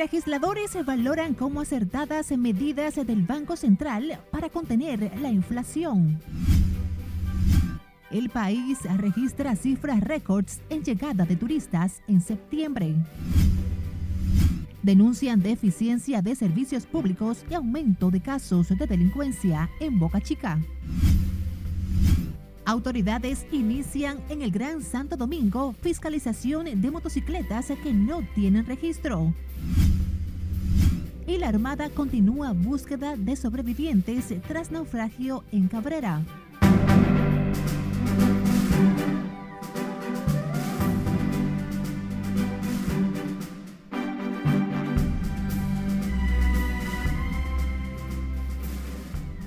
Legisladores 0.00 0.70
valoran 0.86 1.34
como 1.34 1.60
acertadas 1.60 2.30
medidas 2.30 2.94
del 2.94 3.20
Banco 3.20 3.54
Central 3.54 4.18
para 4.30 4.48
contener 4.48 5.12
la 5.20 5.28
inflación. 5.28 6.18
El 8.10 8.30
país 8.30 8.78
registra 8.96 9.54
cifras 9.56 10.00
récords 10.00 10.62
en 10.70 10.82
llegada 10.82 11.26
de 11.26 11.36
turistas 11.36 12.00
en 12.08 12.22
septiembre. 12.22 12.94
Denuncian 14.82 15.42
deficiencia 15.42 16.22
de 16.22 16.34
servicios 16.34 16.86
públicos 16.86 17.44
y 17.50 17.52
aumento 17.52 18.10
de 18.10 18.22
casos 18.22 18.70
de 18.70 18.86
delincuencia 18.86 19.68
en 19.80 19.98
Boca 19.98 20.22
Chica. 20.22 20.58
Autoridades 22.64 23.46
inician 23.50 24.20
en 24.28 24.42
el 24.42 24.50
Gran 24.50 24.82
Santo 24.82 25.16
Domingo 25.16 25.74
fiscalización 25.80 26.80
de 26.80 26.90
motocicletas 26.90 27.72
que 27.82 27.92
no 27.92 28.20
tienen 28.34 28.66
registro. 28.66 29.34
Y 31.26 31.38
la 31.38 31.48
Armada 31.48 31.88
continúa 31.90 32.52
búsqueda 32.52 33.16
de 33.16 33.36
sobrevivientes 33.36 34.34
tras 34.46 34.70
naufragio 34.70 35.44
en 35.52 35.68
Cabrera. 35.68 36.22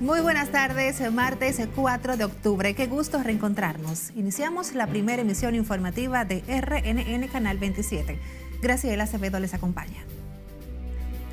Muy 0.04 0.20
buenas 0.20 0.50
tardes, 0.50 1.00
martes 1.14 1.58
4 1.74 2.18
de 2.18 2.24
octubre. 2.24 2.74
Qué 2.74 2.86
gusto 2.86 3.22
reencontrarnos. 3.22 4.10
Iniciamos 4.14 4.74
la 4.74 4.86
primera 4.86 5.22
emisión 5.22 5.54
informativa 5.54 6.26
de 6.26 6.42
RNN 6.46 7.26
Canal 7.28 7.56
27. 7.56 8.18
Graciela 8.60 9.04
Acevedo 9.04 9.40
les 9.40 9.54
acompaña. 9.54 10.04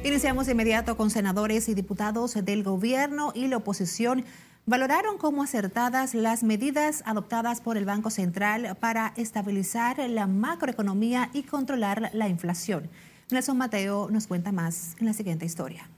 Iniciamos 0.06 0.46
de 0.46 0.54
inmediato 0.54 0.96
con 0.96 1.10
senadores 1.10 1.68
y 1.68 1.74
diputados 1.74 2.34
del 2.46 2.64
gobierno 2.64 3.34
y 3.36 3.48
la 3.48 3.58
oposición 3.58 4.24
valoraron 4.66 5.18
como 5.18 5.44
acertadas 5.44 6.14
las 6.14 6.42
medidas 6.42 7.04
adoptadas 7.06 7.60
por 7.60 7.76
el 7.76 7.84
Banco 7.84 8.10
Central 8.10 8.78
para 8.80 9.12
estabilizar 9.18 9.98
la 10.00 10.28
macroeconomía 10.28 11.30
y 11.34 11.44
controlar 11.44 12.10
la 12.14 12.30
inflación. 12.30 12.90
Nelson 13.32 13.58
Mateo 13.58 14.10
nos 14.10 14.28
cuenta 14.28 14.54
más 14.54 14.96
en 15.02 15.08
la 15.08 15.14
siguiente 15.14 15.46
historia. 15.46 15.90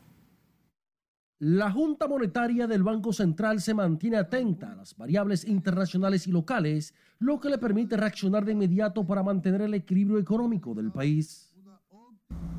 La 1.46 1.70
Junta 1.70 2.08
Monetaria 2.08 2.68
del 2.68 2.84
Banco 2.84 3.12
Central 3.12 3.60
se 3.60 3.74
mantiene 3.74 4.16
atenta 4.16 4.72
a 4.72 4.76
las 4.76 4.96
variables 4.96 5.44
internacionales 5.44 6.26
y 6.26 6.32
locales, 6.32 6.94
lo 7.20 7.42
que 7.42 7.50
le 7.50 7.58
permite 7.58 7.98
reaccionar 7.98 8.46
de 8.46 8.54
inmediato 8.54 9.06
para 9.06 9.24
mantener 9.24 9.60
el 9.64 9.74
equilibrio 9.74 10.20
económico 10.20 10.74
del 10.74 10.90
país. 10.90 11.54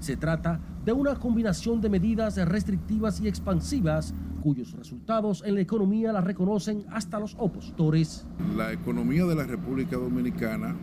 Se 0.01 0.19
trata 0.19 0.61
de 0.85 0.93
una 0.93 1.15
combinación 1.15 1.81
de 1.81 1.89
medidas 1.89 2.37
restrictivas 2.37 3.23
y 3.23 3.29
expansivas 3.29 4.13
cuyos 4.43 4.73
resultados 4.73 5.43
en 5.47 5.55
la 5.55 5.63
economía 5.63 6.13
la 6.13 6.21
reconocen 6.21 6.85
hasta 6.91 7.19
los 7.19 7.35
opositores. 7.39 8.27
La 8.55 8.71
economía 8.71 9.25
de 9.25 9.35
la 9.35 9.45
República 9.45 9.97
Dominicana 9.97 10.77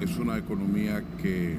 es 0.00 0.16
una 0.16 0.38
economía 0.38 1.04
que 1.20 1.58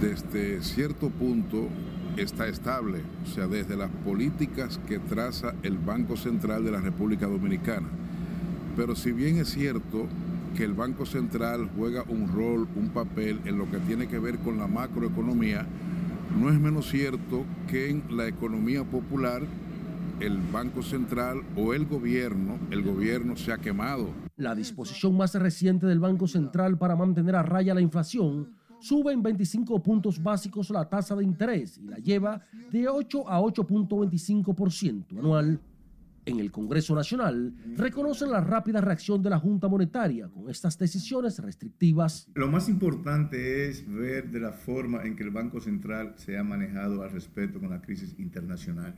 desde 0.00 0.62
cierto 0.62 1.10
punto 1.10 1.68
está 2.16 2.48
estable, 2.48 3.00
o 3.24 3.26
sea, 3.26 3.46
desde 3.46 3.76
las 3.76 3.90
políticas 4.04 4.80
que 4.86 4.98
traza 4.98 5.54
el 5.62 5.78
Banco 5.78 6.16
Central 6.16 6.64
de 6.64 6.70
la 6.70 6.80
República 6.80 7.26
Dominicana. 7.26 7.88
Pero 8.76 8.94
si 8.94 9.12
bien 9.12 9.38
es 9.38 9.48
cierto 9.50 10.06
que 10.56 10.64
el 10.64 10.74
Banco 10.74 11.06
Central 11.06 11.68
juega 11.76 12.04
un 12.08 12.32
rol, 12.32 12.68
un 12.76 12.88
papel 12.90 13.40
en 13.44 13.58
lo 13.58 13.70
que 13.70 13.78
tiene 13.78 14.08
que 14.08 14.18
ver 14.18 14.38
con 14.38 14.58
la 14.58 14.66
macroeconomía, 14.66 15.66
no 16.38 16.50
es 16.50 16.58
menos 16.58 16.88
cierto 16.88 17.44
que 17.68 17.90
en 17.90 18.04
la 18.16 18.26
economía 18.26 18.84
popular 18.84 19.42
el 20.20 20.38
Banco 20.38 20.82
Central 20.82 21.42
o 21.56 21.74
el 21.74 21.84
gobierno, 21.84 22.58
el 22.70 22.82
gobierno 22.82 23.36
se 23.36 23.52
ha 23.52 23.58
quemado. 23.58 24.08
La 24.36 24.54
disposición 24.54 25.16
más 25.16 25.34
reciente 25.34 25.86
del 25.86 26.00
Banco 26.00 26.26
Central 26.26 26.78
para 26.78 26.96
mantener 26.96 27.36
a 27.36 27.42
raya 27.42 27.74
la 27.74 27.80
inflación 27.80 28.55
sube 28.80 29.12
en 29.12 29.22
25 29.22 29.82
puntos 29.82 30.22
básicos 30.22 30.70
la 30.70 30.88
tasa 30.88 31.16
de 31.16 31.24
interés 31.24 31.78
y 31.78 31.86
la 31.86 31.98
lleva 31.98 32.40
de 32.70 32.88
8 32.88 33.28
a 33.28 33.40
8.25% 33.40 35.18
anual. 35.18 35.60
En 36.24 36.40
el 36.40 36.50
Congreso 36.50 36.92
Nacional 36.96 37.54
reconocen 37.76 38.32
la 38.32 38.40
rápida 38.40 38.80
reacción 38.80 39.22
de 39.22 39.30
la 39.30 39.38
Junta 39.38 39.68
Monetaria 39.68 40.28
con 40.28 40.50
estas 40.50 40.76
decisiones 40.76 41.38
restrictivas. 41.38 42.28
Lo 42.34 42.48
más 42.48 42.68
importante 42.68 43.68
es 43.68 43.88
ver 43.88 44.32
de 44.32 44.40
la 44.40 44.50
forma 44.50 45.04
en 45.04 45.14
que 45.14 45.22
el 45.22 45.30
Banco 45.30 45.60
Central 45.60 46.14
se 46.16 46.36
ha 46.36 46.42
manejado 46.42 47.02
al 47.02 47.12
respecto 47.12 47.60
con 47.60 47.70
la 47.70 47.80
crisis 47.80 48.16
internacional, 48.18 48.96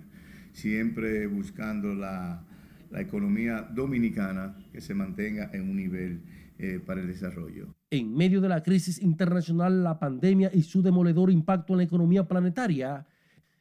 siempre 0.54 1.26
buscando 1.26 1.94
la, 1.94 2.42
la 2.90 3.00
economía 3.02 3.60
dominicana 3.74 4.56
que 4.72 4.80
se 4.80 4.94
mantenga 4.94 5.50
en 5.52 5.68
un 5.68 5.76
nivel 5.76 6.22
eh, 6.58 6.80
para 6.84 7.00
el 7.00 7.06
desarrollo. 7.06 7.74
En 7.88 8.12
medio 8.12 8.40
de 8.40 8.48
la 8.48 8.64
crisis 8.64 9.00
internacional, 9.00 9.84
la 9.84 9.96
pandemia 9.96 10.50
y 10.52 10.62
su 10.62 10.82
demoledor 10.82 11.30
impacto 11.30 11.72
en 11.72 11.76
la 11.76 11.84
economía 11.84 12.26
planetaria, 12.26 13.06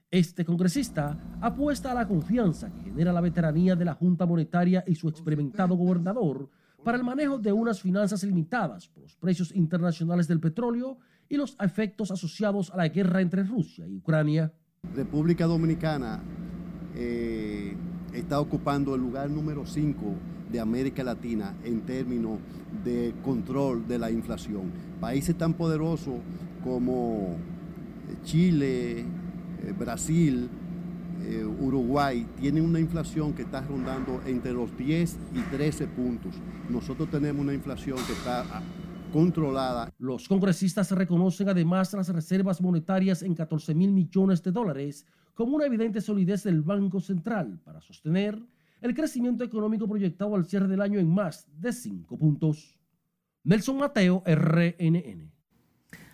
este 0.10 0.44
congresista 0.44 1.38
apuesta 1.40 1.92
a 1.92 1.94
la 1.94 2.08
confianza 2.08 2.74
que 2.74 2.82
genera 2.82 3.14
la 3.14 3.22
veteranía 3.22 3.76
de 3.76 3.86
la 3.86 3.94
Junta 3.94 4.26
Monetaria 4.26 4.84
y 4.88 4.96
su 4.96 5.10
experimentado 5.10 5.76
gobernador 5.76 6.50
para 6.84 6.98
el 6.98 7.04
manejo 7.04 7.38
de 7.38 7.52
unas 7.52 7.82
finanzas 7.82 8.24
limitadas 8.24 8.88
por 8.88 9.04
los 9.04 9.16
precios 9.16 9.54
internacionales 9.54 10.28
del 10.28 10.40
petróleo 10.40 10.98
y 11.30 11.38
los 11.38 11.56
efectos 11.60 12.10
asociados 12.10 12.72
a 12.72 12.78
la 12.78 12.88
guerra 12.88 13.22
entre 13.22 13.44
Rusia 13.44 13.86
y 13.88 13.96
Ucrania. 13.96 14.52
República 14.96 15.46
Dominicana 15.46 16.24
eh, 16.96 17.76
está 18.12 18.40
ocupando 18.40 18.96
el 18.96 19.02
lugar 19.02 19.30
número 19.30 19.68
5 19.68 20.16
de 20.52 20.60
América 20.60 21.04
Latina 21.04 21.56
en 21.64 21.82
términos 21.82 22.40
de 22.84 23.14
control 23.24 23.88
de 23.88 24.00
la 24.00 24.12
inflación. 24.12 24.72
Países 25.00 25.38
tan 25.38 25.54
poderosos 25.54 26.16
como 26.64 27.38
eh, 28.10 28.16
Chile, 28.24 29.00
eh, 29.00 29.06
Brasil, 29.78 30.50
eh, 31.24 31.44
Uruguay 31.46 32.26
tienen 32.40 32.64
una 32.64 32.80
inflación 32.80 33.34
que 33.34 33.42
está 33.42 33.62
rondando 33.62 34.22
entre 34.26 34.54
los 34.54 34.76
10 34.78 35.18
y 35.34 35.42
13 35.56 35.88
puntos. 35.88 36.36
Nosotros 36.70 37.10
tenemos 37.10 37.42
una 37.42 37.54
inflación 37.54 37.98
que 38.06 38.14
está 38.14 38.42
ah, 38.42 38.62
controlada. 39.12 39.92
Los 39.98 40.28
congresistas 40.28 40.92
reconocen 40.92 41.50
además 41.50 41.94
las 41.94 42.10
reservas 42.10 42.62
monetarias 42.62 43.24
en 43.24 43.34
14 43.34 43.74
mil 43.74 43.92
millones 43.92 44.44
de 44.44 44.52
dólares 44.52 45.06
como 45.34 45.56
una 45.56 45.66
evidente 45.66 46.02
solidez 46.02 46.44
del 46.44 46.62
Banco 46.62 47.00
Central 47.00 47.60
para 47.64 47.82
sostener 47.82 48.42
el 48.82 48.94
crecimiento 48.94 49.44
económico 49.44 49.88
proyectado 49.88 50.36
al 50.36 50.46
cierre 50.46 50.68
del 50.68 50.82
año 50.82 51.00
en 51.00 51.10
más 51.14 51.48
de 51.60 51.74
5 51.74 52.18
puntos. 52.18 52.78
Nelson 53.44 53.78
Mateo, 53.78 54.24
RNN. 54.26 55.32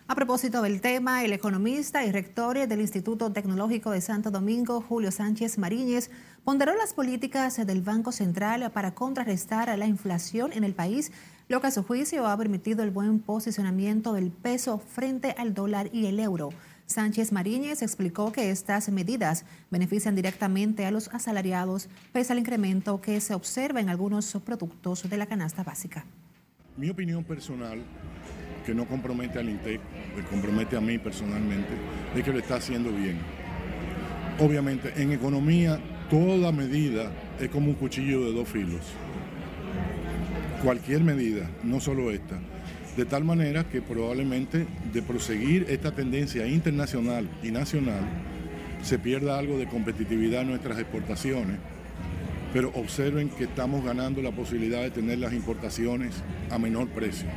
A 0.05 0.15
propósito 0.15 0.61
del 0.61 0.81
tema, 0.81 1.23
el 1.23 1.31
economista 1.31 2.05
y 2.05 2.11
rector 2.11 2.67
del 2.67 2.81
Instituto 2.81 3.31
Tecnológico 3.31 3.89
de 3.91 4.01
Santo 4.01 4.31
Domingo, 4.31 4.81
Julio 4.81 5.11
Sánchez 5.11 5.57
Mariñez, 5.57 6.11
ponderó 6.43 6.75
las 6.75 6.93
políticas 6.93 7.65
del 7.65 7.81
Banco 7.81 8.11
Central 8.11 8.69
para 8.71 8.93
contrarrestar 8.93 9.75
la 9.79 9.87
inflación 9.87 10.51
en 10.53 10.65
el 10.65 10.75
país, 10.75 11.11
lo 11.47 11.61
que 11.61 11.67
a 11.67 11.71
su 11.71 11.83
juicio 11.83 12.27
ha 12.27 12.37
permitido 12.37 12.83
el 12.83 12.91
buen 12.91 13.19
posicionamiento 13.19 14.13
del 14.13 14.29
peso 14.29 14.77
frente 14.77 15.35
al 15.37 15.53
dólar 15.53 15.89
y 15.93 16.05
el 16.07 16.19
euro. 16.19 16.49
Sánchez 16.93 17.31
Mariñez 17.31 17.81
explicó 17.81 18.31
que 18.31 18.51
estas 18.51 18.87
medidas 18.89 19.45
benefician 19.71 20.13
directamente 20.13 20.85
a 20.85 20.91
los 20.91 21.07
asalariados, 21.07 21.89
pese 22.11 22.33
al 22.33 22.37
incremento 22.37 23.01
que 23.01 23.19
se 23.19 23.33
observa 23.33 23.81
en 23.81 23.89
algunos 23.89 24.31
productos 24.45 25.09
de 25.09 25.17
la 25.17 25.25
canasta 25.25 25.63
básica. 25.63 26.05
Mi 26.77 26.91
opinión 26.91 27.23
personal, 27.23 27.81
que 28.63 28.75
no 28.75 28.87
compromete 28.87 29.39
al 29.39 29.49
INTEC, 29.49 29.81
me 30.15 30.23
compromete 30.25 30.77
a 30.77 30.81
mí 30.81 30.99
personalmente, 30.99 31.69
es 32.15 32.23
que 32.23 32.31
lo 32.31 32.37
está 32.37 32.57
haciendo 32.57 32.91
bien. 32.91 33.17
Obviamente, 34.39 34.93
en 34.95 35.13
economía, 35.13 35.79
toda 36.11 36.51
medida 36.51 37.11
es 37.39 37.49
como 37.49 37.69
un 37.69 37.75
cuchillo 37.75 38.23
de 38.23 38.33
dos 38.33 38.47
filos. 38.47 38.81
Cualquier 40.63 41.03
medida, 41.03 41.49
no 41.63 41.79
solo 41.79 42.11
esta 42.11 42.39
de 42.97 43.05
tal 43.05 43.23
manera 43.23 43.63
que 43.63 43.81
probablemente 43.81 44.67
de 44.91 45.01
proseguir 45.01 45.65
esta 45.69 45.91
tendencia 45.91 46.45
internacional 46.45 47.27
y 47.41 47.51
nacional 47.51 48.03
se 48.83 48.99
pierda 48.99 49.39
algo 49.39 49.57
de 49.57 49.67
competitividad 49.67 50.41
en 50.41 50.49
nuestras 50.49 50.77
exportaciones, 50.77 51.57
pero 52.51 52.69
observen 52.75 53.29
que 53.29 53.45
estamos 53.45 53.83
ganando 53.83 54.21
la 54.21 54.31
posibilidad 54.31 54.81
de 54.81 54.91
tener 54.91 55.19
las 55.19 55.33
importaciones 55.33 56.13
a 56.51 56.59
menor 56.59 56.87
precio. 56.89 57.27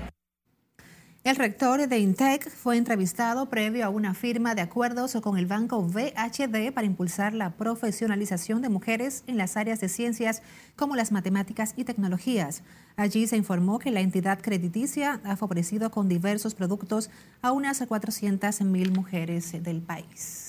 El 1.27 1.35
rector 1.35 1.89
de 1.89 1.99
INTEC 1.99 2.49
fue 2.49 2.77
entrevistado 2.77 3.47
previo 3.47 3.85
a 3.85 3.89
una 3.89 4.15
firma 4.15 4.55
de 4.55 4.63
acuerdos 4.63 5.19
con 5.21 5.37
el 5.37 5.47
banco 5.47 5.83
VHD 5.83 6.73
para 6.73 6.87
impulsar 6.87 7.35
la 7.35 7.57
profesionalización 7.57 8.63
de 8.63 8.69
mujeres 8.69 9.25
en 9.27 9.37
las 9.37 9.57
áreas 9.57 9.81
de 9.81 9.89
ciencias 9.89 10.41
como 10.77 10.95
las 10.95 11.11
matemáticas 11.11 11.75
y 11.77 11.83
tecnologías. 11.83 12.63
Allí 12.95 13.27
se 13.27 13.37
informó 13.37 13.81
que 13.81 13.91
la 13.91 14.03
entidad 14.03 14.39
crediticia 14.41 15.21
ha 15.25 15.35
favorecido 15.35 15.91
con 15.91 16.09
diversos 16.09 16.55
productos 16.55 17.11
a 17.43 17.51
unas 17.51 17.83
400.000 17.83 18.95
mujeres 18.95 19.51
del 19.65 19.83
país. 19.83 20.46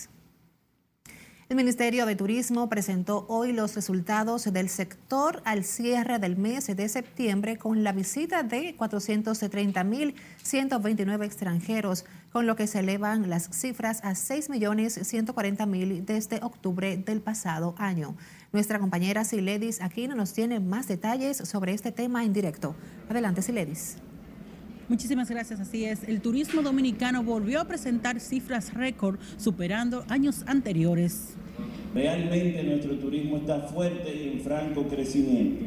El 1.49 1.55
Ministerio 1.55 2.05
de 2.05 2.17
Turismo 2.17 2.67
presentó 2.67 3.25
hoy 3.29 3.53
los 3.53 3.73
resultados 3.73 4.51
del 4.51 4.67
sector 4.67 5.41
al 5.45 5.63
cierre 5.63 6.19
del 6.19 6.35
mes 6.35 6.67
de 6.67 6.89
septiembre 6.89 7.55
con 7.55 7.85
la 7.85 7.93
visita 7.93 8.43
de 8.43 8.75
430.129 8.75 11.23
extranjeros, 11.23 12.03
con 12.33 12.47
lo 12.47 12.57
que 12.57 12.67
se 12.67 12.79
elevan 12.79 13.29
las 13.29 13.49
cifras 13.51 14.03
a 14.03 14.11
6.140.000 14.11 16.03
desde 16.03 16.43
octubre 16.43 16.97
del 16.97 17.21
pasado 17.21 17.75
año. 17.77 18.17
Nuestra 18.51 18.79
compañera 18.79 19.23
Siledis 19.23 19.81
Aquino 19.81 20.15
nos 20.15 20.33
tiene 20.33 20.59
más 20.59 20.89
detalles 20.89 21.37
sobre 21.37 21.73
este 21.73 21.93
tema 21.93 22.25
en 22.25 22.33
directo. 22.33 22.75
Adelante, 23.07 23.41
Siledis. 23.41 23.95
Muchísimas 24.89 25.29
gracias, 25.29 25.59
así 25.59 25.83
es. 25.83 26.03
El 26.03 26.21
turismo 26.21 26.61
dominicano 26.61 27.21
volvió 27.21 27.59
a 27.59 27.65
presentar 27.65 28.21
cifras 28.21 28.73
récord, 28.73 29.19
superando 29.37 30.05
años 30.07 30.43
anteriores. 30.47 31.35
Realmente 31.93 32.63
nuestro 32.63 32.97
turismo 32.97 33.37
está 33.37 33.61
fuerte 33.63 34.15
y 34.15 34.29
en 34.29 34.41
franco 34.41 34.87
crecimiento. 34.87 35.65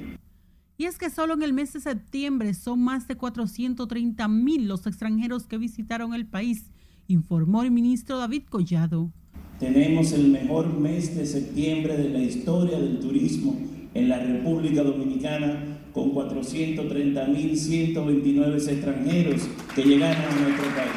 Y 0.78 0.86
es 0.86 0.96
que 0.96 1.10
solo 1.10 1.34
en 1.34 1.42
el 1.42 1.52
mes 1.52 1.74
de 1.74 1.80
septiembre 1.80 2.54
son 2.54 2.80
más 2.80 3.06
de 3.06 3.16
430 3.16 4.26
mil 4.28 4.66
los 4.66 4.86
extranjeros 4.86 5.46
que 5.46 5.58
visitaron 5.58 6.14
el 6.14 6.24
país, 6.24 6.70
informó 7.06 7.62
el 7.62 7.70
ministro 7.70 8.16
David 8.16 8.44
Collado. 8.48 9.12
Tenemos 9.58 10.12
el 10.12 10.28
mejor 10.28 10.72
mes 10.72 11.14
de 11.14 11.26
septiembre 11.26 11.98
de 11.98 12.08
la 12.08 12.20
historia 12.20 12.78
del 12.78 12.98
turismo 12.98 13.54
en 13.92 14.08
la 14.08 14.20
República 14.20 14.82
Dominicana 14.82 15.69
con 15.92 16.12
430.129 16.12 18.68
extranjeros 18.68 19.42
que 19.74 19.82
llegaron 19.82 20.24
a 20.24 20.40
nuestro 20.40 20.64
país. 20.74 20.92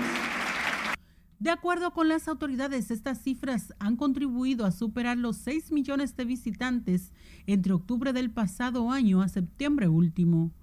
De 1.39 1.49
acuerdo 1.49 1.91
con 1.91 2.07
las 2.07 2.29
autoridades, 2.29 2.89
estas 2.89 3.21
cifras 3.21 3.73
han 3.77 3.97
contribuido 3.97 4.65
a 4.65 4.71
superar 4.71 5.17
los 5.17 5.35
6 5.37 5.73
millones 5.73 6.15
de 6.15 6.23
visitantes 6.23 7.11
entre 7.47 7.73
octubre 7.73 8.13
del 8.13 8.31
pasado 8.31 8.91
año 8.91 9.21
a 9.21 9.27
septiembre 9.27 9.89
último. 9.89 10.53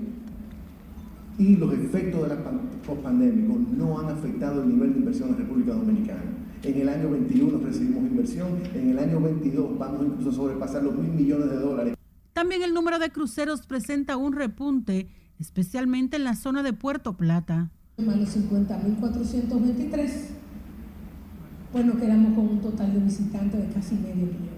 y 1.38 1.56
los 1.56 1.74
efectos 1.74 2.22
de 2.22 2.28
la 2.28 2.36
post-pandémicos 2.86 3.58
no 3.76 4.00
han 4.00 4.08
afectado 4.08 4.62
el 4.62 4.70
nivel 4.70 4.94
de 4.94 5.00
inversión 5.00 5.28
en 5.28 5.34
la 5.34 5.40
República 5.40 5.74
Dominicana. 5.74 6.22
En 6.64 6.80
el 6.80 6.88
año 6.88 7.10
21 7.10 7.58
recibimos 7.64 8.02
inversión, 8.02 8.48
en 8.74 8.90
el 8.90 8.98
año 8.98 9.20
22 9.20 9.78
vamos 9.78 10.06
incluso 10.06 10.30
a 10.30 10.32
sobrepasar 10.32 10.82
los 10.82 10.96
mil 10.96 11.12
millones 11.12 11.50
de 11.50 11.56
dólares. 11.56 11.97
También 12.38 12.62
el 12.62 12.72
número 12.72 13.00
de 13.00 13.10
cruceros 13.10 13.66
presenta 13.66 14.16
un 14.16 14.32
repunte, 14.32 15.08
especialmente 15.40 16.18
en 16.18 16.22
la 16.22 16.36
zona 16.36 16.62
de 16.62 16.72
Puerto 16.72 17.16
Plata. 17.16 17.72
Más 17.96 18.16
de 18.16 18.26
50.423, 18.26 20.10
pues 21.72 21.84
nos 21.84 21.96
quedamos 21.96 22.36
con 22.36 22.48
un 22.48 22.60
total 22.60 22.94
de 22.94 23.00
visitantes 23.00 23.60
de 23.60 23.74
casi 23.74 23.96
medio 23.96 24.26
millón. 24.26 24.57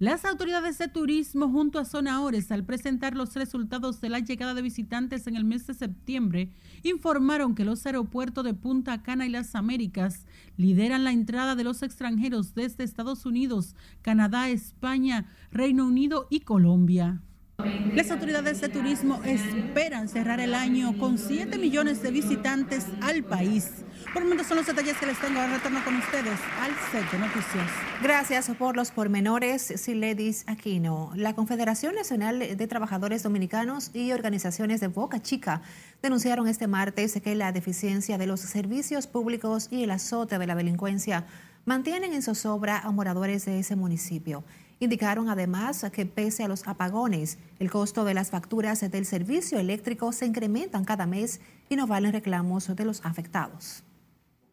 Las 0.00 0.24
autoridades 0.24 0.78
de 0.78 0.88
turismo 0.88 1.50
junto 1.50 1.78
a 1.78 1.84
Zona 1.84 2.22
Ores, 2.22 2.50
al 2.50 2.64
presentar 2.64 3.14
los 3.14 3.34
resultados 3.34 4.00
de 4.00 4.08
la 4.08 4.20
llegada 4.20 4.54
de 4.54 4.62
visitantes 4.62 5.26
en 5.26 5.36
el 5.36 5.44
mes 5.44 5.66
de 5.66 5.74
septiembre, 5.74 6.54
informaron 6.82 7.54
que 7.54 7.66
los 7.66 7.84
aeropuertos 7.84 8.42
de 8.42 8.54
Punta 8.54 9.02
Cana 9.02 9.26
y 9.26 9.28
las 9.28 9.54
Américas 9.54 10.24
lideran 10.56 11.04
la 11.04 11.12
entrada 11.12 11.54
de 11.54 11.64
los 11.64 11.82
extranjeros 11.82 12.54
desde 12.54 12.82
Estados 12.82 13.26
Unidos, 13.26 13.76
Canadá, 14.00 14.48
España, 14.48 15.26
Reino 15.52 15.84
Unido 15.84 16.28
y 16.30 16.40
Colombia. 16.40 17.20
Las 17.94 18.10
autoridades 18.10 18.60
de 18.60 18.68
turismo 18.68 19.20
esperan 19.24 20.08
cerrar 20.08 20.40
el 20.40 20.54
año 20.54 20.96
con 20.98 21.18
7 21.18 21.58
millones 21.58 22.02
de 22.02 22.10
visitantes 22.10 22.86
al 23.00 23.24
país. 23.24 23.70
Por 24.12 24.22
el 24.22 24.28
momento 24.28 24.44
son 24.44 24.56
los 24.56 24.66
detalles 24.66 24.96
que 24.96 25.06
les 25.06 25.18
tengo. 25.20 25.40
Ahora 25.40 25.54
retorno 25.54 25.84
con 25.84 25.96
ustedes 25.96 26.38
al 26.60 26.72
set 26.90 27.10
de 27.10 27.18
noticias. 27.18 27.70
Gracias 28.02 28.50
por 28.58 28.76
los 28.76 28.90
pormenores, 28.90 29.62
Siledis 29.76 30.44
Aquino. 30.48 31.12
La 31.14 31.34
Confederación 31.34 31.94
Nacional 31.94 32.38
de 32.38 32.66
Trabajadores 32.66 33.22
Dominicanos 33.22 33.90
y 33.94 34.12
organizaciones 34.12 34.80
de 34.80 34.88
Boca 34.88 35.20
Chica 35.20 35.62
denunciaron 36.02 36.48
este 36.48 36.66
martes 36.66 37.20
que 37.22 37.34
la 37.34 37.52
deficiencia 37.52 38.18
de 38.18 38.26
los 38.26 38.40
servicios 38.40 39.06
públicos 39.06 39.68
y 39.70 39.84
el 39.84 39.90
azote 39.90 40.38
de 40.38 40.46
la 40.46 40.54
delincuencia 40.54 41.26
mantienen 41.64 42.14
en 42.14 42.22
zozobra 42.22 42.78
a 42.78 42.90
moradores 42.90 43.44
de 43.44 43.58
ese 43.60 43.76
municipio. 43.76 44.44
Indicaron 44.82 45.28
además 45.28 45.84
que 45.92 46.06
pese 46.06 46.42
a 46.42 46.48
los 46.48 46.66
apagones, 46.66 47.38
el 47.58 47.70
costo 47.70 48.06
de 48.06 48.14
las 48.14 48.30
facturas 48.30 48.80
del 48.90 49.04
servicio 49.04 49.58
eléctrico 49.58 50.10
se 50.10 50.24
incrementan 50.24 50.86
cada 50.86 51.04
mes 51.04 51.42
y 51.68 51.76
no 51.76 51.86
valen 51.86 52.14
reclamos 52.14 52.74
de 52.74 52.84
los 52.86 53.04
afectados. 53.04 53.84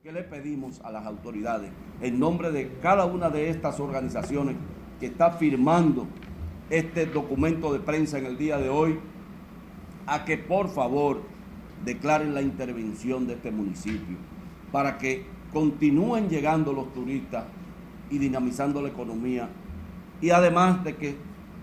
¿Qué 0.03 0.11
le 0.11 0.23
pedimos 0.23 0.81
a 0.81 0.91
las 0.91 1.05
autoridades 1.05 1.71
en 2.01 2.19
nombre 2.19 2.51
de 2.51 2.77
cada 2.81 3.05
una 3.05 3.29
de 3.29 3.49
estas 3.49 3.79
organizaciones 3.79 4.57
que 4.99 5.05
está 5.05 5.31
firmando 5.31 6.07
este 6.69 7.05
documento 7.05 7.71
de 7.71 7.79
prensa 7.79 8.17
en 8.17 8.25
el 8.25 8.37
día 8.37 8.57
de 8.57 8.67
hoy? 8.67 8.99
A 10.07 10.25
que 10.25 10.37
por 10.37 10.67
favor 10.67 11.21
declaren 11.85 12.33
la 12.33 12.41
intervención 12.41 13.27
de 13.27 13.35
este 13.35 13.51
municipio 13.51 14.17
para 14.73 14.97
que 14.97 15.25
continúen 15.53 16.27
llegando 16.27 16.73
los 16.73 16.91
turistas 16.91 17.45
y 18.09 18.17
dinamizando 18.17 18.81
la 18.81 18.89
economía 18.89 19.47
y 20.21 20.29
además 20.31 20.83
de 20.83 20.95
que 20.95 21.17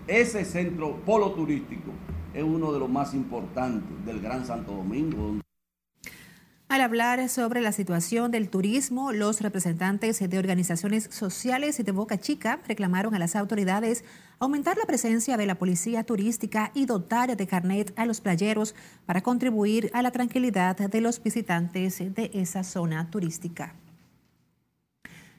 ese 0.07 0.45
centro 0.45 0.97
polo 1.05 1.31
turístico 1.31 1.91
es 2.33 2.43
uno 2.43 2.71
de 2.71 2.79
los 2.79 2.89
más 2.89 3.13
importantes 3.13 4.05
del 4.05 4.21
Gran 4.21 4.45
Santo 4.45 4.73
Domingo. 4.73 5.39
Al 6.67 6.81
hablar 6.81 7.29
sobre 7.29 7.61
la 7.61 7.71
situación 7.71 8.31
del 8.31 8.49
turismo, 8.49 9.11
los 9.11 9.41
representantes 9.41 10.19
de 10.19 10.39
organizaciones 10.39 11.07
sociales 11.11 11.83
de 11.83 11.91
Boca 11.91 12.19
Chica 12.19 12.59
reclamaron 12.67 13.13
a 13.13 13.19
las 13.19 13.35
autoridades 13.35 14.03
aumentar 14.39 14.75
la 14.75 14.85
presencia 14.85 15.37
de 15.37 15.45
la 15.45 15.55
policía 15.55 16.03
turística 16.03 16.71
y 16.73 16.85
dotar 16.85 17.37
de 17.37 17.47
carnet 17.47 17.93
a 17.95 18.05
los 18.05 18.19
playeros 18.19 18.75
para 19.05 19.21
contribuir 19.21 19.91
a 19.93 20.01
la 20.01 20.11
tranquilidad 20.11 20.75
de 20.75 21.01
los 21.01 21.21
visitantes 21.21 21.99
de 21.99 22.31
esa 22.33 22.63
zona 22.63 23.09
turística. 23.11 23.75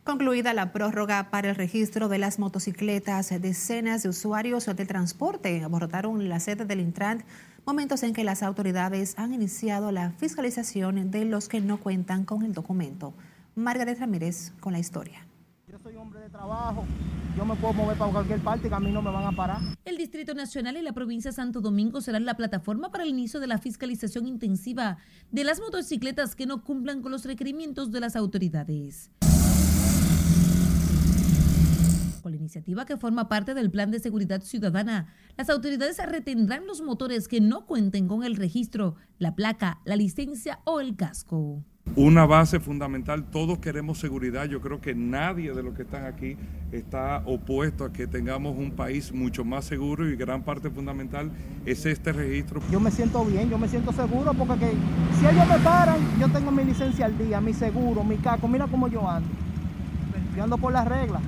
Concluida 0.07 0.55
la 0.55 0.71
prórroga 0.71 1.31
para 1.31 1.51
el 1.51 1.57
registro 1.57 2.09
de 2.09 2.19
las 2.19 2.39
motocicletas, 2.39 3.29
decenas 3.43 4.05
de 4.05 4.09
usuarios 4.09 4.67
del 4.67 4.87
transporte 4.87 5.65
abordaron 5.65 6.29
la 6.29 6.39
sede 6.39 6.65
del 6.65 6.79
Intran, 6.79 7.25
momentos 7.67 8.05
en 8.05 8.15
que 8.15 8.23
las 8.23 8.45
autoridades 8.45 9.19
han 9.19 9.35
iniciado 9.35 9.91
la 9.91 10.13
fiscalización 10.13 11.11
de 11.11 11.25
los 11.25 11.49
que 11.49 11.61
no 11.61 11.79
cuentan 11.79 12.25
con 12.25 12.45
el 12.45 12.53
documento. 12.53 13.15
Margaret 13.57 13.99
Ramírez 13.99 14.53
con 14.61 14.75
la 14.75 14.79
historia. 14.79 15.27
Yo 15.67 15.77
soy 15.81 15.97
hombre 15.97 16.21
de 16.21 16.31
trabajo, 16.31 16.85
yo 17.37 17.45
me 17.45 17.57
puedo 17.57 17.75
mover 17.75 17.99
para 17.99 18.13
cualquier 18.13 18.39
parte 18.39 18.69
y 18.69 18.73
a 18.73 18.79
mí 18.79 18.93
no 18.93 19.03
me 19.03 19.11
van 19.11 19.25
a 19.25 19.33
parar. 19.33 19.59
El 19.85 19.97
Distrito 19.97 20.35
Nacional 20.35 20.77
y 20.77 20.83
la 20.83 20.93
provincia 20.93 21.33
de 21.33 21.35
Santo 21.35 21.61
Domingo 21.61 22.01
serán 22.01 22.25
la 22.25 22.37
plataforma 22.37 22.93
para 22.93 23.03
el 23.03 23.11
inicio 23.11 23.41
de 23.41 23.49
la 23.49 23.59
fiscalización 23.59 24.29
intensiva 24.29 24.99
de 25.33 25.43
las 25.43 25.59
motocicletas 25.59 26.37
que 26.37 26.47
no 26.47 26.63
cumplan 26.63 27.03
con 27.03 27.11
los 27.11 27.25
requerimientos 27.25 27.91
de 27.91 27.99
las 27.99 28.15
autoridades 28.15 29.11
con 32.27 32.33
la 32.33 32.39
iniciativa 32.39 32.85
que 32.85 32.97
forma 32.97 33.29
parte 33.29 33.55
del 33.55 33.71
Plan 33.71 33.93
de 33.93 34.01
Seguridad 34.01 34.43
Ciudadana, 34.43 35.07
las 35.37 35.49
autoridades 35.49 36.05
retendrán 36.05 36.67
los 36.67 36.83
motores 36.83 37.29
que 37.29 37.41
no 37.41 37.67
cuenten 37.67 38.09
con 38.09 38.25
el 38.25 38.35
registro, 38.35 38.97
la 39.21 39.37
placa, 39.37 39.79
la 39.85 39.95
licencia 39.95 40.59
o 40.65 40.81
el 40.81 40.97
casco. 40.97 41.63
Una 41.95 42.27
base 42.27 42.59
fundamental, 42.59 43.31
todos 43.31 43.61
queremos 43.61 43.99
seguridad, 43.99 44.47
yo 44.47 44.61
creo 44.61 44.81
que 44.81 44.93
nadie 44.93 45.53
de 45.53 45.63
los 45.63 45.75
que 45.75 45.83
están 45.83 46.05
aquí 46.05 46.37
está 46.73 47.23
opuesto 47.27 47.85
a 47.85 47.93
que 47.93 48.09
tengamos 48.09 48.59
un 48.59 48.73
país 48.73 49.13
mucho 49.13 49.45
más 49.45 49.65
seguro 49.65 50.11
y 50.11 50.17
gran 50.17 50.43
parte 50.43 50.69
fundamental 50.69 51.31
es 51.65 51.87
este 51.87 52.11
registro. 52.11 52.61
Yo 52.73 52.81
me 52.81 52.91
siento 52.91 53.25
bien, 53.25 53.49
yo 53.49 53.57
me 53.57 53.69
siento 53.69 53.93
seguro 53.93 54.35
porque 54.35 54.73
si 55.21 55.27
ellos 55.27 55.47
me 55.49 55.61
paran, 55.61 56.01
yo 56.19 56.29
tengo 56.31 56.51
mi 56.51 56.65
licencia 56.65 57.07
al 57.07 57.17
día, 57.17 57.41
mi 57.41 57.55
seguro, 57.55 58.03
mi 58.03 58.17
casco, 58.17 58.49
mira 58.49 58.67
cómo 58.67 58.89
yo 58.89 59.09
ando, 59.09 59.29
yo 60.37 60.43
ando 60.43 60.59
por 60.59 60.73
las 60.73 60.89
reglas 60.89 61.23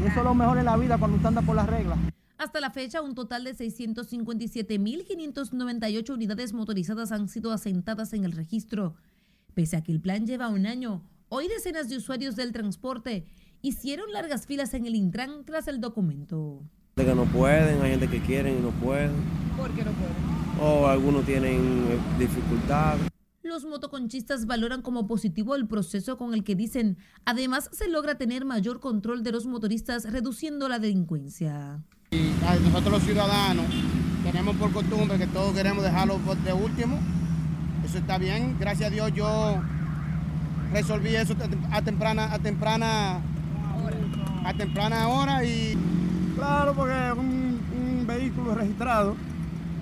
Y 0.00 0.04
eso 0.06 0.20
es 0.20 0.24
lo 0.24 0.34
mejor 0.34 0.56
en 0.56 0.64
la 0.64 0.78
vida 0.78 0.96
cuando 0.96 1.16
usted 1.16 1.28
anda 1.28 1.42
por 1.42 1.54
las 1.54 1.68
reglas. 1.68 1.98
Hasta 2.38 2.58
la 2.60 2.70
fecha, 2.70 3.02
un 3.02 3.14
total 3.14 3.44
de 3.44 3.54
657.598 3.54 6.14
unidades 6.14 6.54
motorizadas 6.54 7.12
han 7.12 7.28
sido 7.28 7.52
asentadas 7.52 8.14
en 8.14 8.24
el 8.24 8.32
registro. 8.32 8.94
Pese 9.52 9.76
a 9.76 9.82
que 9.82 9.92
el 9.92 10.00
plan 10.00 10.26
lleva 10.26 10.48
un 10.48 10.64
año, 10.64 11.02
hoy 11.28 11.48
decenas 11.48 11.90
de 11.90 11.98
usuarios 11.98 12.34
del 12.36 12.52
transporte 12.52 13.26
hicieron 13.60 14.10
largas 14.10 14.46
filas 14.46 14.72
en 14.72 14.86
el 14.86 14.94
Intran 14.94 15.44
tras 15.44 15.68
el 15.68 15.82
documento. 15.82 16.62
Que 16.96 17.14
no 17.14 17.26
pueden, 17.26 17.82
hay 17.82 17.90
gente 17.90 18.08
que 18.08 18.20
quieren 18.20 18.56
y 18.56 18.60
no 18.60 18.70
pueden. 18.70 19.12
¿Por 19.56 19.70
qué 19.72 19.84
no 19.84 19.92
pueden? 19.92 20.16
O 20.62 20.86
algunos 20.86 21.26
tienen 21.26 21.88
eh, 21.90 21.98
dificultades. 22.18 23.09
Los 23.50 23.64
motoconchistas 23.64 24.46
valoran 24.46 24.80
como 24.80 25.08
positivo 25.08 25.56
el 25.56 25.66
proceso 25.66 26.16
con 26.16 26.34
el 26.34 26.44
que 26.44 26.54
dicen, 26.54 26.98
además 27.24 27.68
se 27.72 27.88
logra 27.88 28.14
tener 28.14 28.44
mayor 28.44 28.78
control 28.78 29.24
de 29.24 29.32
los 29.32 29.44
motoristas 29.46 30.04
reduciendo 30.04 30.68
la 30.68 30.78
delincuencia. 30.78 31.82
Y 32.12 32.30
nosotros 32.62 32.92
los 32.92 33.02
ciudadanos 33.02 33.66
tenemos 34.22 34.54
por 34.54 34.72
costumbre 34.72 35.18
que 35.18 35.26
todos 35.26 35.52
queremos 35.52 35.82
dejarlo 35.82 36.20
de 36.44 36.52
último. 36.52 37.00
Eso 37.84 37.98
está 37.98 38.18
bien. 38.18 38.56
Gracias 38.60 38.86
a 38.86 38.94
Dios 38.94 39.12
yo 39.14 39.60
resolví 40.72 41.16
eso 41.16 41.34
a 41.72 41.82
temprana, 41.82 42.32
a 42.32 42.38
temprana 42.38 43.20
hora. 43.82 44.48
A 44.48 44.54
temprana 44.54 45.08
hora 45.08 45.44
y. 45.44 45.76
Claro, 46.36 46.72
porque 46.74 47.12
un, 47.18 47.60
un 47.76 48.06
vehículo 48.06 48.54
registrado, 48.54 49.16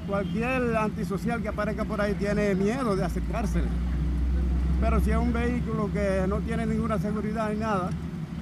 cualquier 0.09 0.75
antisocial 0.75 1.43
que 1.43 1.49
aparezca 1.49 1.85
por 1.85 2.01
ahí 2.01 2.15
tiene 2.15 2.55
miedo 2.55 2.97
de 2.97 3.05
acercársele. 3.05 3.69
Pero 4.81 5.01
si 5.01 5.11
es 5.11 5.17
un 5.17 5.33
vehículo 5.33 5.93
que 5.93 6.25
no 6.27 6.41
tiene 6.41 6.65
ninguna 6.65 6.99
seguridad 6.99 7.53
ni 7.53 7.59
nada, 7.59 7.91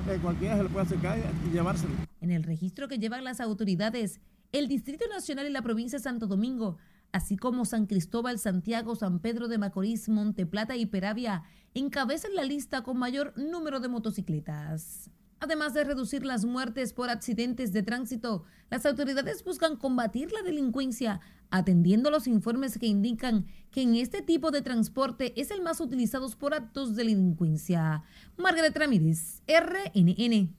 eh, 0.09 0.19
cualquiera 0.23 0.57
se 0.57 0.63
le 0.63 0.69
puede 0.69 0.87
acercar 0.87 1.19
y 1.45 1.51
llevárselo. 1.51 1.93
En 2.21 2.31
el 2.31 2.45
registro 2.45 2.87
que 2.87 2.99
llevan 2.99 3.25
las 3.25 3.41
autoridades, 3.41 4.21
el 4.53 4.69
Distrito 4.69 5.05
Nacional 5.09 5.47
y 5.47 5.51
la 5.51 5.63
provincia 5.63 5.99
de 5.99 6.05
Santo 6.05 6.29
Domingo, 6.29 6.77
así 7.13 7.37
como 7.37 7.65
San 7.65 7.87
Cristóbal, 7.87 8.39
Santiago, 8.39 8.95
San 8.95 9.19
Pedro 9.19 9.49
de 9.49 9.59
Macorís, 9.59 10.09
Monteplata 10.09 10.77
y 10.77 10.87
Peravia, 10.87 11.43
encabezan 11.75 12.35
la 12.35 12.45
lista 12.45 12.83
con 12.83 12.97
mayor 12.97 13.37
número 13.37 13.81
de 13.81 13.89
motocicletas. 13.89 15.11
Además 15.41 15.75
de 15.75 15.85
reducir 15.85 16.25
las 16.25 16.45
muertes 16.45 16.93
por 16.95 17.11
accidentes 17.11 17.73
de 17.73 17.83
tránsito, 17.83 18.45
las 18.71 18.87
autoridades 18.87 19.45
buscan 19.45 19.77
combatir 19.77 20.33
la 20.33 20.43
delincuencia, 20.43 21.21
atendiendo 21.51 22.11
los 22.11 22.27
informes 22.27 22.79
que 22.79 22.87
indican 22.87 23.47
que 23.71 23.83
en 23.83 23.95
este 23.95 24.23
tipo 24.23 24.51
de 24.51 24.63
transporte 24.63 25.39
es 25.41 25.51
el 25.51 25.63
más 25.63 25.81
utilizado 25.81 26.29
por 26.39 26.55
actos 26.55 26.97
de 26.97 27.05
delincuencia. 27.05 28.03
Margaret 28.37 28.77
Ramírez, 28.77 29.43
RNN. 29.47 30.55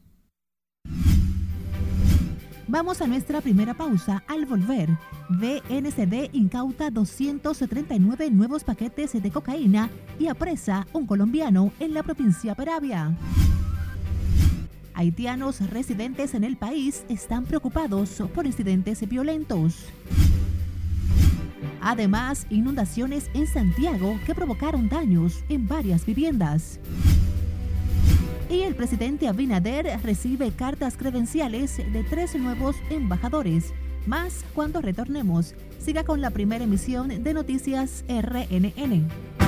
Vamos 2.70 3.02
a 3.02 3.08
nuestra 3.08 3.40
primera 3.40 3.74
pausa. 3.74 4.24
Al 4.28 4.46
volver, 4.46 4.90
BNCD 5.30 6.30
incauta 6.34 6.90
239 6.90 8.30
nuevos 8.30 8.66
paquetes 8.66 9.14
de 9.14 9.32
cocaína 9.32 9.90
y 10.20 10.28
apresa 10.28 10.86
un 10.92 11.08
colombiano 11.08 11.72
en 11.80 11.94
la 11.94 12.04
provincia 12.04 12.56
Peravia. 12.56 13.16
Haitianos 14.94 15.62
residentes 15.70 16.34
en 16.34 16.44
el 16.44 16.58
país 16.58 17.06
están 17.08 17.46
preocupados 17.46 18.22
por 18.34 18.46
incidentes 18.46 19.08
violentos. 19.08 19.86
Además, 21.82 22.48
inundaciones 22.50 23.30
en 23.34 23.48
Santiago 23.48 24.20
que 24.26 24.36
provocaron 24.36 24.90
daños 24.90 25.44
en 25.50 25.68
varias 25.68 26.06
viviendas. 26.06 26.80
Y 28.50 28.62
el 28.62 28.76
presidente 28.76 29.28
Abinader 29.28 30.00
recibe 30.04 30.52
cartas 30.52 30.96
credenciales 30.98 31.78
de 31.78 32.04
tres 32.04 32.36
nuevos 32.36 32.76
embajadores. 32.90 33.74
Más 34.06 34.46
cuando 34.54 34.82
retornemos. 34.82 35.54
Siga 35.80 36.04
con 36.04 36.22
la 36.22 36.32
primera 36.32 36.64
emisión 36.64 37.24
de 37.24 37.34
Noticias 37.34 38.06
RNN. 38.08 39.47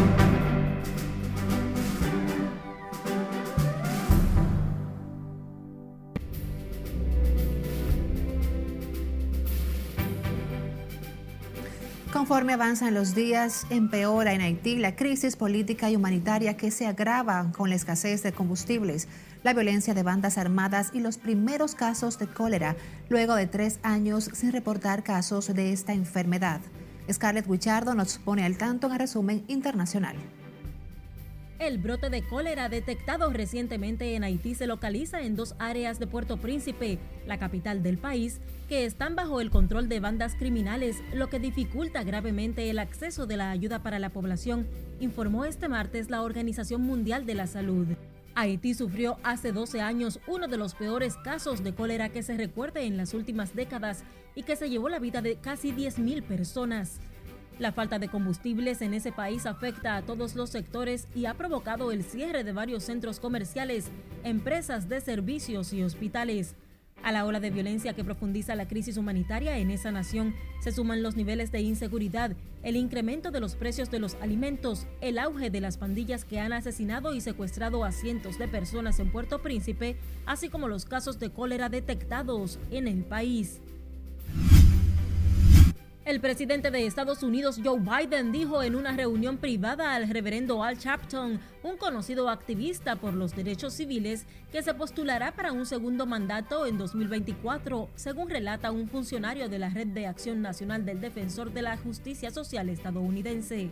Conforme 12.29 12.53
avanzan 12.53 12.93
los 12.93 13.15
días, 13.15 13.65
empeora 13.71 14.33
en 14.33 14.41
Haití 14.41 14.75
la 14.75 14.95
crisis 14.95 15.35
política 15.35 15.89
y 15.89 15.95
humanitaria 15.95 16.57
que 16.57 16.69
se 16.69 16.85
agrava 16.85 17.51
con 17.57 17.71
la 17.71 17.75
escasez 17.75 18.21
de 18.21 18.33
combustibles, 18.33 19.07
la 19.41 19.55
violencia 19.55 19.95
de 19.95 20.03
bandas 20.03 20.37
armadas 20.37 20.91
y 20.93 20.99
los 20.99 21.17
primeros 21.17 21.73
casos 21.73 22.19
de 22.19 22.27
cólera, 22.27 22.75
luego 23.09 23.33
de 23.33 23.47
tres 23.47 23.79
años 23.81 24.29
sin 24.31 24.51
reportar 24.51 25.01
casos 25.01 25.51
de 25.51 25.73
esta 25.73 25.93
enfermedad. 25.93 26.61
Scarlett 27.11 27.47
Wichardo 27.47 27.95
nos 27.95 28.19
pone 28.19 28.45
al 28.45 28.57
tanto 28.57 28.85
en 28.85 28.93
el 28.93 28.99
resumen 28.99 29.43
internacional. 29.47 30.15
El 31.59 31.77
brote 31.77 32.09
de 32.09 32.21
cólera 32.21 32.69
detectado 32.69 33.29
recientemente 33.31 34.15
en 34.15 34.23
Haití 34.23 34.55
se 34.55 34.65
localiza 34.65 35.21
en 35.23 35.35
dos 35.35 35.55
áreas 35.59 35.99
de 35.99 36.07
Puerto 36.07 36.37
Príncipe, 36.37 36.99
la 37.27 37.37
capital 37.37 37.83
del 37.83 37.97
país, 37.97 38.39
que 38.69 38.85
están 38.85 39.17
bajo 39.17 39.41
el 39.41 39.49
control 39.49 39.89
de 39.89 39.99
bandas 39.99 40.35
criminales, 40.35 41.03
lo 41.13 41.27
que 41.27 41.37
dificulta 41.37 42.03
gravemente 42.03 42.69
el 42.69 42.79
acceso 42.79 43.25
de 43.25 43.35
la 43.35 43.51
ayuda 43.51 43.83
para 43.83 43.99
la 43.99 44.09
población, 44.09 44.69
informó 45.01 45.43
este 45.43 45.67
martes 45.67 46.09
la 46.09 46.21
Organización 46.21 46.81
Mundial 46.81 47.25
de 47.25 47.35
la 47.35 47.45
Salud. 47.45 47.87
Haití 48.35 48.73
sufrió 48.73 49.17
hace 49.23 49.51
12 49.51 49.81
años 49.81 50.21
uno 50.27 50.47
de 50.47 50.55
los 50.55 50.75
peores 50.75 51.17
casos 51.17 51.61
de 51.61 51.75
cólera 51.75 52.07
que 52.07 52.23
se 52.23 52.37
recuerde 52.37 52.85
en 52.85 52.95
las 52.95 53.13
últimas 53.13 53.53
décadas 53.53 54.05
y 54.33 54.43
que 54.43 54.55
se 54.55 54.69
llevó 54.69 54.87
la 54.87 54.99
vida 54.99 55.21
de 55.21 55.35
casi 55.35 55.73
10.000 55.73 56.23
personas. 56.23 57.01
La 57.59 57.73
falta 57.73 57.99
de 57.99 58.07
combustibles 58.07 58.81
en 58.81 58.93
ese 58.93 59.11
país 59.11 59.45
afecta 59.45 59.97
a 59.97 60.01
todos 60.01 60.33
los 60.35 60.49
sectores 60.49 61.09
y 61.13 61.25
ha 61.25 61.33
provocado 61.33 61.91
el 61.91 62.05
cierre 62.05 62.45
de 62.45 62.53
varios 62.53 62.85
centros 62.85 63.19
comerciales, 63.19 63.91
empresas 64.23 64.87
de 64.87 65.01
servicios 65.01 65.73
y 65.73 65.83
hospitales. 65.83 66.55
A 67.03 67.11
la 67.11 67.25
ola 67.25 67.41
de 67.41 67.49
violencia 67.49 67.93
que 67.93 68.05
profundiza 68.05 68.55
la 68.55 68.67
crisis 68.67 68.95
humanitaria 68.95 69.57
en 69.57 69.71
esa 69.71 69.91
nación 69.91 70.35
se 70.61 70.71
suman 70.71 71.03
los 71.03 71.17
niveles 71.17 71.51
de 71.51 71.59
inseguridad, 71.59 72.31
el 72.63 72.77
incremento 72.77 73.29
de 73.29 73.41
los 73.41 73.55
precios 73.55 73.91
de 73.91 73.99
los 73.99 74.15
alimentos, 74.21 74.87
el 75.01 75.19
auge 75.19 75.49
de 75.49 75.59
las 75.59 75.77
pandillas 75.77 76.23
que 76.23 76.39
han 76.39 76.53
asesinado 76.53 77.13
y 77.13 77.19
secuestrado 77.19 77.83
a 77.83 77.91
cientos 77.91 78.37
de 78.37 78.47
personas 78.47 78.99
en 79.01 79.11
Puerto 79.11 79.41
Príncipe, 79.41 79.97
así 80.25 80.47
como 80.47 80.69
los 80.69 80.85
casos 80.85 81.19
de 81.19 81.29
cólera 81.29 81.67
detectados 81.67 82.57
en 82.71 82.87
el 82.87 83.03
país. 83.03 83.59
El 86.09 86.21
presidente 86.21 86.71
de 86.71 86.87
Estados 86.87 87.21
Unidos, 87.21 87.61
Joe 87.63 87.79
Biden, 87.79 88.31
dijo 88.31 88.63
en 88.63 88.75
una 88.75 88.97
reunión 88.97 89.37
privada 89.37 89.93
al 89.93 90.09
reverendo 90.09 90.63
Al 90.63 90.79
Chapton, 90.79 91.39
un 91.61 91.77
conocido 91.77 92.29
activista 92.29 92.95
por 92.95 93.13
los 93.13 93.35
derechos 93.35 93.75
civiles, 93.75 94.25
que 94.51 94.63
se 94.63 94.73
postulará 94.73 95.33
para 95.33 95.51
un 95.51 95.67
segundo 95.67 96.07
mandato 96.07 96.65
en 96.65 96.79
2024, 96.79 97.89
según 97.93 98.27
relata 98.27 98.71
un 98.71 98.89
funcionario 98.89 99.49
de 99.49 99.59
la 99.59 99.69
Red 99.69 99.89
de 99.89 100.07
Acción 100.07 100.41
Nacional 100.41 100.83
del 100.83 100.99
Defensor 100.99 101.53
de 101.53 101.61
la 101.61 101.77
Justicia 101.77 102.31
Social 102.31 102.69
estadounidense. 102.69 103.69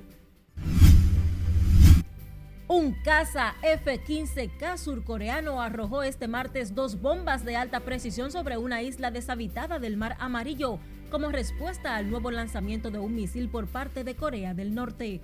Un 2.67 2.91
caza 3.03 3.55
F-15K 3.63 4.77
surcoreano 4.77 5.59
arrojó 5.59 6.03
este 6.03 6.27
martes 6.27 6.75
dos 6.75 7.01
bombas 7.01 7.43
de 7.45 7.55
alta 7.55 7.79
precisión 7.79 8.31
sobre 8.31 8.59
una 8.59 8.83
isla 8.83 9.09
deshabitada 9.09 9.79
del 9.79 9.97
Mar 9.97 10.17
Amarillo 10.19 10.77
como 11.09 11.29
respuesta 11.29 11.95
al 11.95 12.09
nuevo 12.09 12.31
lanzamiento 12.31 12.91
de 12.91 12.99
un 12.99 13.15
misil 13.15 13.49
por 13.49 13.67
parte 13.67 14.03
de 14.03 14.15
Corea 14.15 14.53
del 14.53 14.75
Norte. 14.75 15.21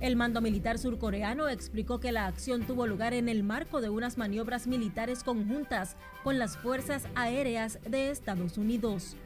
El 0.00 0.16
mando 0.16 0.40
militar 0.40 0.78
surcoreano 0.78 1.48
explicó 1.48 2.00
que 2.00 2.12
la 2.12 2.26
acción 2.26 2.66
tuvo 2.66 2.86
lugar 2.86 3.14
en 3.14 3.28
el 3.28 3.42
marco 3.42 3.80
de 3.80 3.88
unas 3.88 4.18
maniobras 4.18 4.66
militares 4.66 5.22
conjuntas 5.22 5.96
con 6.24 6.38
las 6.38 6.56
Fuerzas 6.56 7.04
Aéreas 7.14 7.78
de 7.88 8.10
Estados 8.10 8.58
Unidos. 8.58 9.16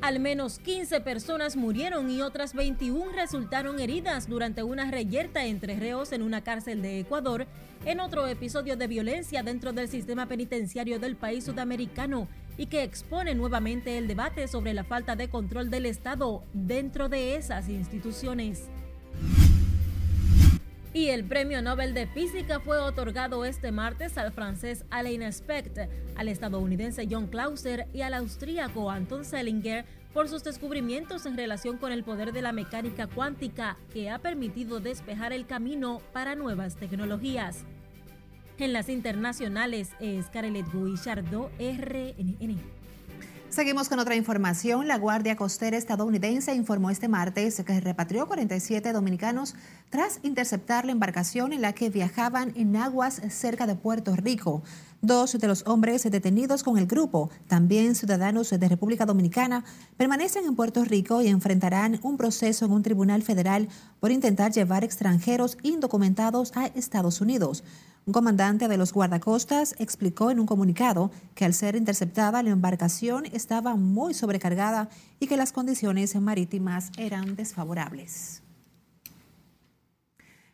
Al 0.00 0.18
menos 0.18 0.58
15 0.58 1.00
personas 1.02 1.54
murieron 1.54 2.10
y 2.10 2.22
otras 2.22 2.54
21 2.54 3.12
resultaron 3.12 3.78
heridas 3.78 4.28
durante 4.28 4.64
una 4.64 4.90
reyerta 4.90 5.44
entre 5.44 5.78
reos 5.78 6.10
en 6.10 6.22
una 6.22 6.42
cárcel 6.42 6.82
de 6.82 6.98
Ecuador, 6.98 7.46
en 7.84 8.00
otro 8.00 8.26
episodio 8.26 8.76
de 8.76 8.88
violencia 8.88 9.44
dentro 9.44 9.72
del 9.72 9.88
sistema 9.88 10.26
penitenciario 10.26 10.98
del 10.98 11.14
país 11.14 11.44
sudamericano 11.44 12.26
y 12.56 12.66
que 12.66 12.82
expone 12.82 13.34
nuevamente 13.34 13.98
el 13.98 14.08
debate 14.08 14.48
sobre 14.48 14.74
la 14.74 14.84
falta 14.84 15.16
de 15.16 15.28
control 15.28 15.70
del 15.70 15.86
Estado 15.86 16.42
dentro 16.52 17.08
de 17.08 17.36
esas 17.36 17.68
instituciones. 17.68 18.68
Y 20.94 21.08
el 21.08 21.24
Premio 21.24 21.62
Nobel 21.62 21.94
de 21.94 22.06
Física 22.06 22.60
fue 22.60 22.78
otorgado 22.78 23.46
este 23.46 23.72
martes 23.72 24.18
al 24.18 24.30
francés 24.30 24.84
Alain 24.90 25.22
Specht, 25.32 25.78
al 26.16 26.28
estadounidense 26.28 27.08
John 27.10 27.28
Clauser 27.28 27.88
y 27.94 28.02
al 28.02 28.12
austríaco 28.12 28.90
Anton 28.90 29.24
Selinger 29.24 29.86
por 30.12 30.28
sus 30.28 30.44
descubrimientos 30.44 31.24
en 31.24 31.38
relación 31.38 31.78
con 31.78 31.92
el 31.92 32.04
poder 32.04 32.32
de 32.32 32.42
la 32.42 32.52
mecánica 32.52 33.06
cuántica 33.06 33.78
que 33.94 34.10
ha 34.10 34.18
permitido 34.18 34.80
despejar 34.80 35.32
el 35.32 35.46
camino 35.46 36.02
para 36.12 36.34
nuevas 36.34 36.76
tecnologías. 36.76 37.64
En 38.62 38.72
las 38.72 38.88
internacionales 38.88 39.88
es 39.98 40.26
Carelet 40.26 40.64
Guillardó, 40.72 41.50
RNN. 41.58 42.60
Seguimos 43.48 43.88
con 43.88 43.98
otra 43.98 44.14
información. 44.14 44.86
La 44.86 44.98
Guardia 44.98 45.34
Costera 45.34 45.76
estadounidense 45.76 46.54
informó 46.54 46.88
este 46.88 47.08
martes 47.08 47.60
que 47.66 47.80
repatrió 47.80 48.28
47 48.28 48.92
dominicanos 48.92 49.56
tras 49.90 50.20
interceptar 50.22 50.84
la 50.84 50.92
embarcación 50.92 51.52
en 51.52 51.60
la 51.60 51.72
que 51.72 51.90
viajaban 51.90 52.52
en 52.54 52.76
aguas 52.76 53.20
cerca 53.30 53.66
de 53.66 53.74
Puerto 53.74 54.14
Rico. 54.14 54.62
Dos 55.00 55.36
de 55.36 55.48
los 55.48 55.66
hombres 55.66 56.08
detenidos 56.08 56.62
con 56.62 56.78
el 56.78 56.86
grupo, 56.86 57.30
también 57.48 57.96
ciudadanos 57.96 58.50
de 58.50 58.68
República 58.68 59.06
Dominicana, 59.06 59.64
permanecen 59.96 60.46
en 60.46 60.54
Puerto 60.54 60.84
Rico 60.84 61.20
y 61.20 61.26
enfrentarán 61.26 61.98
un 62.04 62.16
proceso 62.16 62.64
en 62.66 62.70
un 62.70 62.84
tribunal 62.84 63.22
federal 63.22 63.68
por 63.98 64.12
intentar 64.12 64.52
llevar 64.52 64.84
extranjeros 64.84 65.58
indocumentados 65.64 66.52
a 66.56 66.66
Estados 66.66 67.20
Unidos. 67.20 67.64
Un 68.04 68.12
comandante 68.12 68.66
de 68.66 68.76
los 68.76 68.92
guardacostas 68.92 69.76
explicó 69.78 70.32
en 70.32 70.40
un 70.40 70.46
comunicado 70.46 71.12
que 71.36 71.44
al 71.44 71.54
ser 71.54 71.76
interceptada 71.76 72.42
la 72.42 72.50
embarcación 72.50 73.26
estaba 73.26 73.76
muy 73.76 74.12
sobrecargada 74.12 74.88
y 75.20 75.28
que 75.28 75.36
las 75.36 75.52
condiciones 75.52 76.16
marítimas 76.16 76.90
eran 76.96 77.36
desfavorables. 77.36 78.42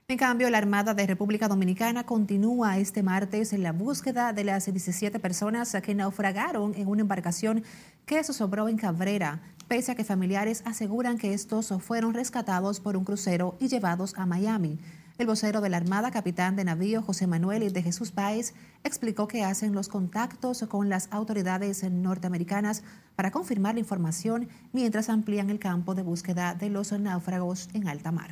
En 0.09 0.19
cambio, 0.19 0.51
la 0.51 0.59
Armada 0.59 0.93
de 0.93 1.07
República 1.07 1.49
Dominicana 1.49 2.05
continúa 2.05 2.79
este 2.79 3.03
martes 3.03 3.53
en 3.55 3.63
la 3.63 3.73
búsqueda 3.73 4.33
de 4.35 4.45
las 4.45 4.67
17 4.67 5.19
personas 5.19 5.75
que 5.83 5.95
naufragaron 5.95 6.75
en 6.75 6.89
una 6.89 7.03
embarcación 7.03 7.63
que 8.05 8.25
sobró 8.25 8.69
en 8.69 8.77
Cabrera, 8.77 9.41
pese 9.69 9.93
a 9.93 9.95
que 9.95 10.05
familiares 10.05 10.63
aseguran 10.67 11.19
que 11.19 11.35
estos 11.35 11.73
fueron 11.81 12.15
rescatados 12.15 12.81
por 12.81 12.97
un 12.97 13.05
crucero 13.05 13.57
y 13.61 13.69
llevados 13.69 14.15
a 14.17 14.25
Miami. 14.25 14.79
El 15.19 15.27
vocero 15.27 15.61
de 15.61 15.69
la 15.69 15.79
Armada, 15.79 16.13
capitán 16.13 16.55
de 16.55 16.63
navío 16.63 17.03
José 17.03 17.27
Manuel 17.27 17.73
de 17.73 17.83
Jesús 17.83 18.13
Páez, 18.13 18.55
explicó 18.85 19.27
que 19.27 19.43
hacen 19.43 19.75
los 19.75 19.89
contactos 19.89 20.65
con 20.69 20.89
las 20.89 21.13
autoridades 21.13 21.83
norteamericanas 21.83 22.85
para 23.17 23.33
confirmar 23.33 23.75
la 23.75 23.81
información 23.81 24.49
mientras 24.73 25.09
amplían 25.09 25.51
el 25.51 25.59
campo 25.59 25.97
de 25.97 26.03
búsqueda 26.03 26.55
de 26.55 26.71
los 26.71 26.93
náufragos 26.93 27.69
en 27.75 27.89
alta 27.89 28.13
mar. 28.13 28.31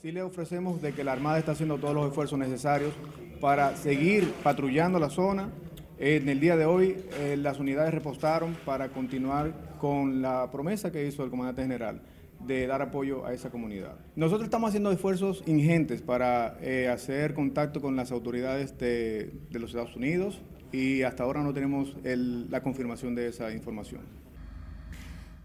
Sí 0.00 0.10
le 0.10 0.22
ofrecemos 0.22 0.80
de 0.80 0.94
que 0.94 1.04
la 1.04 1.12
Armada 1.12 1.38
está 1.38 1.52
haciendo 1.52 1.76
todos 1.76 1.94
los 1.94 2.08
esfuerzos 2.08 2.38
necesarios 2.38 2.94
para 3.38 3.76
seguir 3.76 4.32
patrullando 4.42 4.98
la 4.98 5.10
zona. 5.10 5.50
En 5.98 6.30
el 6.30 6.40
día 6.40 6.56
de 6.56 6.64
hoy 6.64 6.96
eh, 7.18 7.36
las 7.36 7.58
unidades 7.58 7.92
repostaron 7.92 8.56
para 8.64 8.88
continuar 8.88 9.76
con 9.78 10.22
la 10.22 10.50
promesa 10.50 10.90
que 10.90 11.06
hizo 11.06 11.24
el 11.24 11.28
comandante 11.28 11.60
general 11.60 12.00
de 12.46 12.66
dar 12.66 12.82
apoyo 12.82 13.26
a 13.26 13.32
esa 13.32 13.50
comunidad. 13.50 13.96
Nosotros 14.16 14.44
estamos 14.44 14.68
haciendo 14.68 14.90
esfuerzos 14.90 15.42
ingentes 15.46 16.02
para 16.02 16.56
eh, 16.60 16.88
hacer 16.88 17.34
contacto 17.34 17.80
con 17.80 17.96
las 17.96 18.12
autoridades 18.12 18.78
de, 18.78 19.32
los 19.50 19.70
Estados 19.70 19.96
Unidos 19.96 20.40
y 20.72 21.02
hasta 21.02 21.24
ahora 21.24 21.42
no 21.42 21.52
tenemos 21.52 21.96
la 22.04 22.62
confirmación 22.62 23.14
de 23.14 23.28
esa 23.28 23.52
información. 23.52 24.02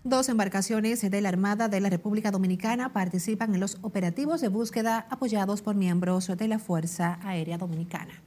Dos 0.03 0.27
embarcaciones 0.27 1.09
de 1.09 1.21
la 1.21 1.29
Armada 1.29 1.69
de 1.69 1.79
la 1.79 1.89
República 1.89 2.29
Dominicana 2.29 2.91
participan 2.91 3.53
en 3.53 3.61
los 3.61 3.77
operativos 3.81 4.41
de 4.41 4.49
búsqueda 4.49 5.07
apoyados 5.09 5.61
por 5.61 5.75
miembros 5.75 6.27
de 6.27 6.47
la 6.49 6.59
Fuerza 6.59 7.19
Aérea 7.23 7.57
Dominicana. 7.57 8.21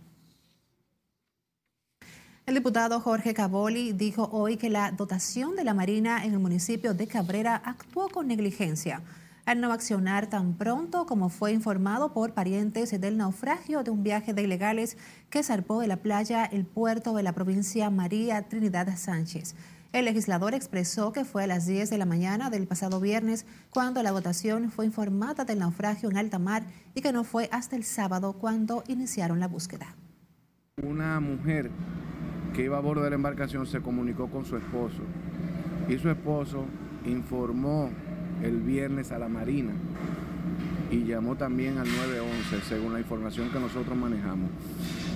El 2.46 2.54
diputado 2.54 3.00
Jorge 3.00 3.34
Caboli 3.34 3.92
dijo 3.92 4.28
hoy 4.30 4.56
que 4.56 4.70
la 4.70 4.92
dotación 4.92 5.56
de 5.56 5.64
la 5.64 5.74
Marina 5.74 6.24
en 6.24 6.32
el 6.32 6.38
municipio 6.38 6.94
de 6.94 7.08
Cabrera 7.08 7.60
actuó 7.64 8.08
con 8.08 8.28
negligencia 8.28 9.02
al 9.46 9.60
no 9.60 9.72
accionar 9.72 10.28
tan 10.28 10.54
pronto 10.54 11.06
como 11.06 11.28
fue 11.28 11.50
informado 11.50 12.12
por 12.12 12.34
parientes 12.34 13.00
del 13.00 13.16
naufragio 13.16 13.82
de 13.82 13.90
un 13.90 14.04
viaje 14.04 14.32
de 14.32 14.42
ilegales 14.42 14.96
que 15.28 15.42
zarpó 15.42 15.80
de 15.80 15.88
la 15.88 15.96
playa 15.96 16.44
el 16.44 16.64
puerto 16.64 17.14
de 17.16 17.24
la 17.24 17.32
provincia 17.32 17.90
María 17.90 18.42
Trinidad 18.42 18.96
Sánchez. 18.96 19.56
El 19.92 20.04
legislador 20.04 20.54
expresó 20.54 21.10
que 21.10 21.24
fue 21.24 21.42
a 21.42 21.46
las 21.48 21.66
10 21.66 21.90
de 21.90 21.98
la 21.98 22.06
mañana 22.06 22.48
del 22.48 22.68
pasado 22.68 23.00
viernes 23.00 23.44
cuando 23.70 24.04
la 24.04 24.12
dotación 24.12 24.70
fue 24.70 24.86
informada 24.86 25.44
del 25.44 25.58
naufragio 25.58 26.10
en 26.10 26.16
alta 26.16 26.38
mar 26.38 26.62
y 26.94 27.00
que 27.00 27.10
no 27.10 27.24
fue 27.24 27.48
hasta 27.50 27.74
el 27.74 27.82
sábado 27.82 28.34
cuando 28.34 28.84
iniciaron 28.86 29.40
la 29.40 29.48
búsqueda. 29.48 29.96
Una 30.84 31.20
mujer 31.20 31.70
que 32.54 32.62
iba 32.62 32.76
a 32.76 32.82
bordo 32.82 33.02
de 33.02 33.08
la 33.08 33.16
embarcación 33.16 33.66
se 33.66 33.80
comunicó 33.80 34.26
con 34.28 34.44
su 34.44 34.58
esposo 34.58 35.04
y 35.88 35.96
su 35.96 36.10
esposo 36.10 36.66
informó 37.06 37.88
el 38.42 38.60
viernes 38.60 39.10
a 39.10 39.18
la 39.18 39.26
Marina 39.26 39.72
y 40.90 41.04
llamó 41.04 41.34
también 41.36 41.78
al 41.78 41.86
911 41.88 42.60
según 42.68 42.92
la 42.92 42.98
información 42.98 43.48
que 43.48 43.58
nosotros 43.58 43.96
manejamos. 43.96 44.50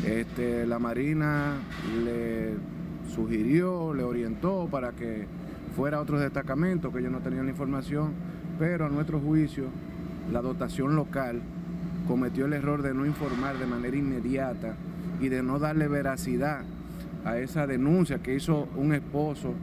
Este, 0.02 0.64
la 0.64 0.78
Marina 0.78 1.56
le 2.06 2.54
sugirió, 3.14 3.92
le 3.92 4.02
orientó 4.02 4.66
para 4.70 4.92
que 4.92 5.26
fuera 5.76 5.98
a 5.98 6.00
otros 6.00 6.22
destacamentos 6.22 6.90
que 6.90 7.00
ellos 7.00 7.12
no 7.12 7.20
tenían 7.20 7.44
la 7.44 7.50
información, 7.50 8.14
pero 8.58 8.86
a 8.86 8.88
nuestro 8.88 9.20
juicio 9.20 9.64
la 10.32 10.40
dotación 10.40 10.96
local 10.96 11.42
cometió 12.08 12.46
el 12.46 12.54
error 12.54 12.80
de 12.80 12.94
no 12.94 13.04
informar 13.04 13.58
de 13.58 13.66
manera 13.66 13.94
inmediata 13.94 14.74
y 15.20 15.28
de 15.28 15.42
no 15.42 15.58
darle 15.58 15.88
veracidad 15.88 16.62
a 17.24 17.38
esa 17.38 17.66
denuncia 17.66 18.22
que 18.22 18.34
hizo 18.34 18.68
un 18.76 18.94
esposo. 18.94 19.54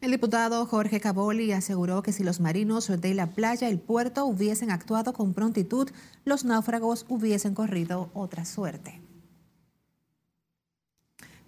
El 0.00 0.12
diputado 0.12 0.64
Jorge 0.64 0.98
Caboli 0.98 1.52
aseguró 1.52 2.02
que 2.02 2.12
si 2.12 2.24
los 2.24 2.40
marinos 2.40 2.88
de 2.88 3.14
la 3.14 3.26
playa 3.26 3.68
el 3.68 3.78
puerto 3.78 4.24
hubiesen 4.24 4.70
actuado 4.70 5.12
con 5.12 5.34
prontitud, 5.34 5.90
los 6.24 6.44
náufragos 6.44 7.04
hubiesen 7.08 7.54
corrido 7.54 8.10
otra 8.14 8.46
suerte. 8.46 9.02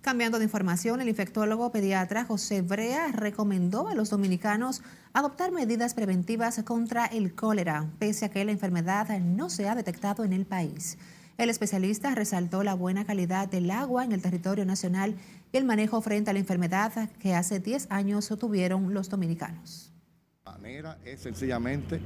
Cambiando 0.03 0.39
de 0.39 0.45
información, 0.45 1.01
el 1.01 1.09
infectólogo 1.09 1.71
pediatra 1.71 2.25
José 2.25 2.61
Brea 2.61 3.07
recomendó 3.13 3.89
a 3.89 3.95
los 3.95 4.11
dominicanos 4.11 4.83
adoptar 5.13 5.53
medidas 5.53 5.95
preventivas 5.95 6.61
contra 6.65 7.07
el 7.07 7.35
cólera, 7.35 7.89
pese 8.01 8.25
a 8.25 8.29
que 8.29 8.45
la 8.45 8.51
enfermedad 8.51 9.17
no 9.21 9.49
se 9.49 9.69
ha 9.69 9.77
detectado 9.77 10.25
en 10.25 10.33
el 10.33 10.45
país. 10.45 10.99
El 11.39 11.51
especialista 11.51 12.15
resaltó 12.15 12.63
la 12.63 12.75
buena 12.75 13.05
calidad 13.05 13.49
del 13.49 13.71
agua 13.71 14.05
en 14.05 14.13
el 14.13 14.23
territorio 14.23 14.65
nacional 14.65 15.17
y 15.51 15.57
el 15.57 15.65
manejo 15.65 16.01
frente 16.03 16.31
a 16.31 16.33
la 16.33 16.39
enfermedad 16.39 17.11
que 17.19 17.35
hace 17.35 17.59
10 17.59 17.87
años 17.91 18.29
tuvieron 18.39 18.93
los 18.93 19.09
dominicanos. 19.09 19.93
La 20.45 20.53
manera 20.53 20.99
es 21.05 21.21
sencillamente 21.21 22.01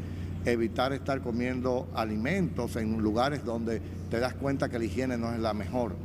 evitar 0.45 0.93
estar 0.93 1.21
comiendo 1.23 1.89
alimentos 1.95 2.77
en 2.77 2.99
lugares 2.99 3.45
donde 3.45 3.81
te 4.11 4.21
das 4.21 4.35
cuenta 4.35 4.69
que 4.69 4.79
la 4.79 4.85
higiene 4.85 5.19
no 5.19 5.33
es 5.33 5.41
la 5.41 5.55
mejor. 5.55 5.97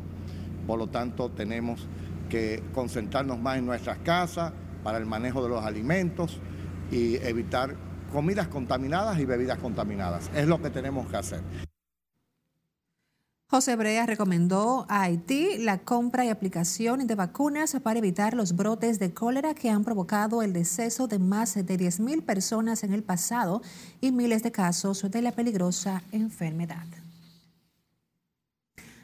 Por 0.65 0.79
lo 0.79 0.87
tanto, 0.87 1.29
tenemos 1.29 1.87
que 2.29 2.63
concentrarnos 2.73 3.39
más 3.39 3.57
en 3.57 3.65
nuestras 3.65 3.99
casas 3.99 4.51
para 4.83 4.97
el 4.97 5.05
manejo 5.05 5.43
de 5.43 5.49
los 5.49 5.63
alimentos 5.63 6.39
y 6.91 7.15
evitar 7.17 7.75
comidas 8.11 8.47
contaminadas 8.47 9.19
y 9.19 9.25
bebidas 9.25 9.59
contaminadas. 9.59 10.31
Es 10.35 10.47
lo 10.47 10.61
que 10.61 10.69
tenemos 10.69 11.07
que 11.07 11.17
hacer. 11.17 11.41
José 13.51 13.75
Brea 13.75 14.05
recomendó 14.05 14.85
a 14.87 15.01
Haití 15.01 15.57
la 15.57 15.79
compra 15.79 16.23
y 16.23 16.29
aplicación 16.29 17.05
de 17.05 17.15
vacunas 17.15 17.75
para 17.83 17.99
evitar 17.99 18.33
los 18.33 18.55
brotes 18.55 18.97
de 18.97 19.13
cólera 19.13 19.53
que 19.53 19.69
han 19.69 19.83
provocado 19.83 20.41
el 20.41 20.53
deceso 20.53 21.09
de 21.09 21.19
más 21.19 21.55
de 21.55 21.65
10.000 21.65 22.23
personas 22.23 22.85
en 22.85 22.93
el 22.93 23.03
pasado 23.03 23.61
y 23.99 24.13
miles 24.13 24.41
de 24.41 24.53
casos 24.53 25.05
de 25.11 25.21
la 25.21 25.33
peligrosa 25.33 26.01
enfermedad. 26.13 26.85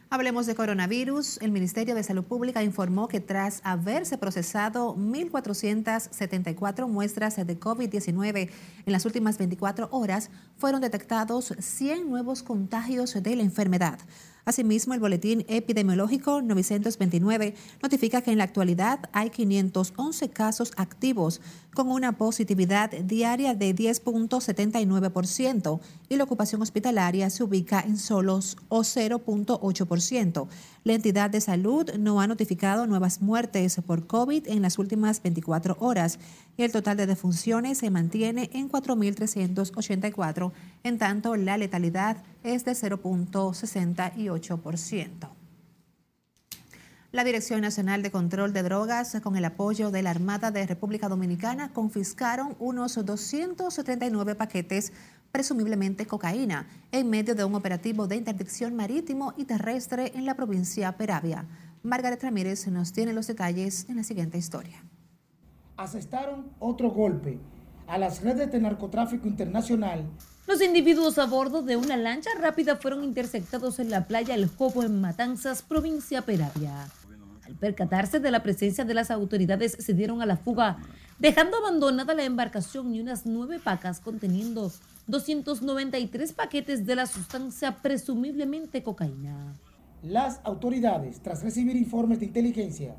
Hablemos 0.10 0.46
de 0.46 0.56
coronavirus. 0.56 1.40
El 1.42 1.52
Ministerio 1.52 1.94
de 1.94 2.02
Salud 2.02 2.24
Pública 2.24 2.64
informó 2.64 3.10
que 3.10 3.20
tras 3.20 3.60
haberse 3.66 4.18
procesado 4.18 4.96
1.474 4.96 6.88
muestras 6.88 7.36
de 7.36 7.60
COVID-19 7.60 8.50
en 8.86 8.94
las 8.94 9.06
últimas 9.06 9.38
24 9.38 9.90
horas, 9.92 10.30
fueron 10.56 10.80
detectados 10.80 11.54
100 11.60 12.10
nuevos 12.10 12.44
contagios 12.44 13.22
de 13.22 13.36
la 13.36 13.44
enfermedad. 13.44 14.00
Asimismo, 14.48 14.94
el 14.94 15.02
boletín 15.02 15.44
epidemiológico 15.50 16.42
929 16.42 17.54
notifica 17.84 18.22
que 18.22 18.32
en 18.32 18.38
la 18.38 18.46
actualidad 18.46 19.02
hay 19.12 19.30
511 19.30 20.30
casos 20.30 20.72
activos 20.78 21.42
con 21.74 21.92
una 21.92 22.14
positividad 22.14 22.92
diaria 22.92 23.56
de 23.56 23.76
10.79% 23.76 25.82
y 26.08 26.16
la 26.16 26.24
ocupación 26.24 26.62
hospitalaria 26.62 27.30
se 27.30 27.44
ubica 27.44 27.82
en 27.82 27.98
solos 27.98 28.56
o 28.70 28.84
0.8%. 28.84 30.48
La 30.86 30.94
entidad 30.94 31.30
de 31.30 31.42
salud 31.42 31.92
no 32.00 32.22
ha 32.22 32.28
notificado 32.28 32.88
nuevas 32.88 33.22
muertes 33.22 33.82
por 33.86 34.08
COVID 34.08 34.48
en 34.48 34.62
las 34.62 34.80
últimas 34.80 35.22
24 35.22 35.76
horas 35.82 36.20
y 36.56 36.64
el 36.64 36.72
total 36.72 36.96
de 36.96 37.06
defunciones 37.06 37.80
se 37.80 37.90
mantiene 37.90 38.50
en 38.54 38.72
4.384, 38.72 40.54
en 40.88 40.98
tanto 40.98 41.36
la 41.36 41.58
letalidad 41.58 42.18
es 42.44 42.66
de 42.66 42.72
0.68%. 42.72 45.30
La 47.12 47.24
Dirección 47.24 47.62
Nacional 47.62 48.02
de 48.04 48.12
Control 48.12 48.52
de 48.52 48.64
Drogas, 48.64 49.18
con 49.24 49.38
el 49.38 49.46
apoyo 49.46 49.92
de 49.92 50.02
la 50.02 50.10
Armada 50.12 50.52
de 50.52 50.68
República 50.68 51.08
Dominicana, 51.08 51.72
confiscaron 51.72 52.58
unos 52.60 52.96
239 53.04 54.36
paquetes 54.36 54.92
presumiblemente 55.32 56.06
cocaína, 56.06 56.68
en 56.92 57.10
medio 57.10 57.34
de 57.34 57.44
un 57.44 57.56
operativo 57.56 58.08
de 58.08 58.18
interdicción 58.18 58.76
marítimo 58.76 59.34
y 59.38 59.46
terrestre 59.46 60.12
en 60.16 60.26
la 60.26 60.36
provincia 60.36 60.98
Peravia. 60.98 61.46
Margaret 61.84 62.22
Ramírez 62.22 62.68
nos 62.68 62.92
tiene 62.92 63.14
los 63.14 63.28
detalles 63.28 63.88
en 63.90 63.98
la 63.98 64.04
siguiente 64.04 64.38
historia. 64.38 64.84
Asestaron 65.78 66.52
otro 66.60 66.92
golpe 66.92 67.40
a 67.88 67.98
las 67.98 68.22
redes 68.22 68.52
de 68.52 68.60
narcotráfico 68.60 69.28
internacional. 69.28 70.06
Los 70.48 70.62
individuos 70.62 71.18
a 71.18 71.26
bordo 71.26 71.62
de 71.62 71.76
una 71.76 71.98
lancha 71.98 72.30
rápida 72.40 72.78
fueron 72.78 73.04
interceptados 73.04 73.80
en 73.80 73.90
la 73.90 74.06
playa 74.06 74.34
El 74.34 74.48
Jobo 74.48 74.82
en 74.82 75.02
Matanzas, 75.02 75.62
provincia 75.62 76.22
Peravia. 76.22 76.88
Al 77.46 77.56
percatarse 77.56 78.22
de 78.22 78.32
la 78.32 78.44
presencia 78.44 78.86
de 78.86 78.94
las 78.94 79.12
autoridades, 79.12 79.74
se 79.78 79.94
dieron 79.94 80.22
a 80.22 80.26
la 80.26 80.38
fuga, 80.38 80.78
dejando 81.20 81.58
abandonada 81.58 82.14
la 82.14 82.24
embarcación 82.24 82.96
y 82.96 83.02
unas 83.02 83.26
nueve 83.26 83.60
pacas 83.62 84.00
conteniendo 84.00 84.72
293 85.08 86.32
paquetes 86.32 86.86
de 86.86 86.96
la 86.96 87.08
sustancia 87.08 87.82
presumiblemente 87.82 88.82
cocaína. 88.84 89.54
Las 90.02 90.40
autoridades, 90.46 91.20
tras 91.20 91.44
recibir 91.44 91.76
informes 91.76 92.22
de 92.22 92.26
inteligencia, 92.28 92.96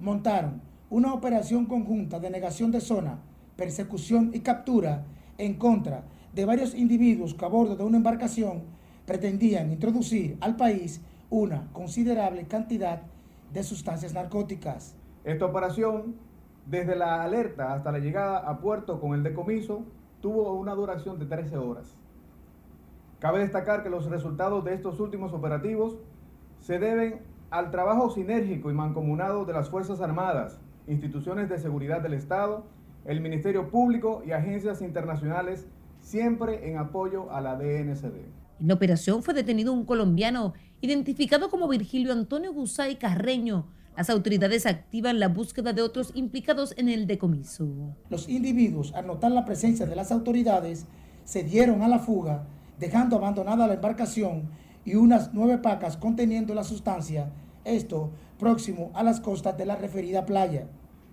montaron 0.00 0.60
una 0.90 1.14
operación 1.14 1.66
conjunta 1.66 2.18
de 2.18 2.28
negación 2.28 2.72
de 2.72 2.80
zona, 2.80 3.20
persecución 3.56 4.32
y 4.34 4.40
captura 4.40 5.04
en 5.38 5.54
contra 5.54 5.98
de 5.98 6.17
varios 6.44 6.74
individuos 6.74 7.34
que 7.34 7.44
a 7.44 7.48
bordo 7.48 7.76
de 7.76 7.84
una 7.84 7.96
embarcación 7.96 8.62
pretendían 9.06 9.72
introducir 9.72 10.36
al 10.40 10.56
país 10.56 11.00
una 11.30 11.68
considerable 11.72 12.46
cantidad 12.46 13.02
de 13.52 13.62
sustancias 13.62 14.14
narcóticas. 14.14 14.94
Esta 15.24 15.46
operación, 15.46 16.16
desde 16.66 16.96
la 16.96 17.22
alerta 17.22 17.74
hasta 17.74 17.92
la 17.92 17.98
llegada 17.98 18.38
a 18.38 18.58
puerto 18.60 19.00
con 19.00 19.14
el 19.14 19.22
decomiso, 19.22 19.84
tuvo 20.20 20.52
una 20.54 20.74
duración 20.74 21.18
de 21.18 21.26
13 21.26 21.56
horas. 21.56 21.94
Cabe 23.18 23.40
destacar 23.40 23.82
que 23.82 23.90
los 23.90 24.06
resultados 24.06 24.64
de 24.64 24.74
estos 24.74 25.00
últimos 25.00 25.32
operativos 25.32 25.96
se 26.60 26.78
deben 26.78 27.20
al 27.50 27.70
trabajo 27.70 28.10
sinérgico 28.10 28.70
y 28.70 28.74
mancomunado 28.74 29.44
de 29.44 29.54
las 29.54 29.70
Fuerzas 29.70 30.00
Armadas, 30.00 30.60
instituciones 30.86 31.48
de 31.48 31.58
seguridad 31.58 32.00
del 32.00 32.14
Estado, 32.14 32.64
el 33.04 33.20
Ministerio 33.20 33.70
Público 33.70 34.22
y 34.26 34.32
agencias 34.32 34.82
internacionales, 34.82 35.66
siempre 36.08 36.70
en 36.70 36.78
apoyo 36.78 37.30
a 37.30 37.40
la 37.40 37.56
DNCD. 37.56 38.16
En 38.60 38.68
la 38.68 38.74
operación 38.74 39.22
fue 39.22 39.34
detenido 39.34 39.72
un 39.72 39.84
colombiano 39.84 40.54
identificado 40.80 41.50
como 41.50 41.68
Virgilio 41.68 42.12
Antonio 42.12 42.52
Gusay 42.52 42.96
Carreño. 42.96 43.66
Las 43.94 44.08
autoridades 44.08 44.64
activan 44.64 45.20
la 45.20 45.28
búsqueda 45.28 45.72
de 45.72 45.82
otros 45.82 46.12
implicados 46.14 46.72
en 46.78 46.88
el 46.88 47.06
decomiso. 47.06 47.68
Los 48.08 48.28
individuos, 48.28 48.94
al 48.94 49.06
notar 49.06 49.32
la 49.32 49.44
presencia 49.44 49.84
de 49.84 49.96
las 49.96 50.10
autoridades, 50.10 50.86
se 51.24 51.42
dieron 51.42 51.82
a 51.82 51.88
la 51.88 51.98
fuga, 51.98 52.46
dejando 52.78 53.16
abandonada 53.16 53.66
la 53.66 53.74
embarcación 53.74 54.48
y 54.84 54.94
unas 54.94 55.34
nueve 55.34 55.58
pacas 55.58 55.98
conteniendo 55.98 56.54
la 56.54 56.64
sustancia, 56.64 57.32
esto 57.64 58.12
próximo 58.38 58.90
a 58.94 59.02
las 59.02 59.20
costas 59.20 59.58
de 59.58 59.66
la 59.66 59.76
referida 59.76 60.24
playa. 60.24 60.68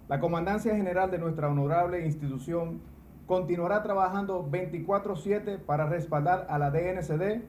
La 0.07 0.21
Comandancia 0.21 0.75
General 0.75 1.11
de 1.11 1.17
nuestra 1.17 1.49
honorable 1.49 2.05
institución 2.05 2.79
continuará 3.25 3.83
trabajando 3.83 4.47
24/7 4.49 5.57
para 5.57 5.87
respaldar 5.87 6.45
a 6.49 6.59
la 6.59 6.71
DNCD, 6.71 7.43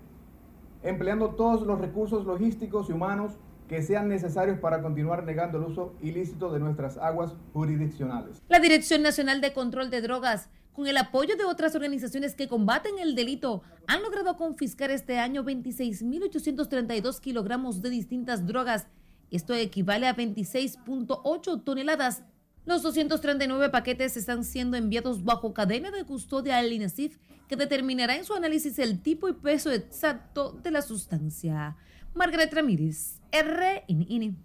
empleando 0.83 1.31
todos 1.31 1.63
los 1.63 1.81
recursos 1.81 2.25
logísticos 2.25 2.89
y 2.89 2.93
humanos 2.93 3.33
que 3.69 3.83
sean 3.83 4.09
necesarios 4.09 4.59
para 4.59 4.81
continuar 4.81 5.25
negando 5.25 5.59
el 5.59 5.65
uso 5.65 5.95
ilícito 6.01 6.53
de 6.53 6.61
nuestras 6.61 6.97
aguas 6.99 7.35
jurisdiccionales. 7.53 8.41
La 8.49 8.61
Dirección 8.61 9.03
Nacional 9.03 9.41
de 9.41 9.53
Control 9.53 9.91
de 9.91 10.01
Drogas, 10.01 10.49
con 10.73 10.87
el 10.87 10.97
apoyo 10.97 11.37
de 11.37 11.45
otras 11.45 11.75
organizaciones 11.75 12.35
que 12.35 12.49
combaten 12.49 12.99
el 12.99 13.15
delito, 13.15 13.63
han 13.89 14.03
logrado 14.03 14.37
confiscar 14.37 14.91
este 14.91 15.19
año 15.19 15.43
26.832 15.43 17.19
kilogramos 17.19 17.83
de 17.83 17.91
distintas 17.91 18.47
drogas. 18.47 18.87
Esto 19.31 19.55
equivale 19.55 20.07
a 20.07 20.15
26.8 20.15 21.65
toneladas 21.65 22.23
los 22.67 22.83
239 22.83 23.71
paquetes 23.71 24.17
están 24.17 24.45
siendo 24.45 24.77
enviados 24.77 25.25
bajo 25.25 25.55
cadena 25.55 25.91
de 25.93 26.05
custodia 26.05 26.59
al 26.59 26.73
INASIF, 26.73 27.17
que 27.49 27.55
determinará 27.55 28.17
en 28.17 28.25
su 28.25 28.35
análisis 28.35 28.79
el 28.81 29.01
tipo 29.01 29.29
y 29.29 29.33
peso 29.33 29.71
exacto 29.71 30.53
de 30.63 30.73
la 30.73 30.83
sustancia. 30.83 31.77
Margaret 32.13 32.53
Ramírez, 32.53 33.21
RNN. 33.33 34.37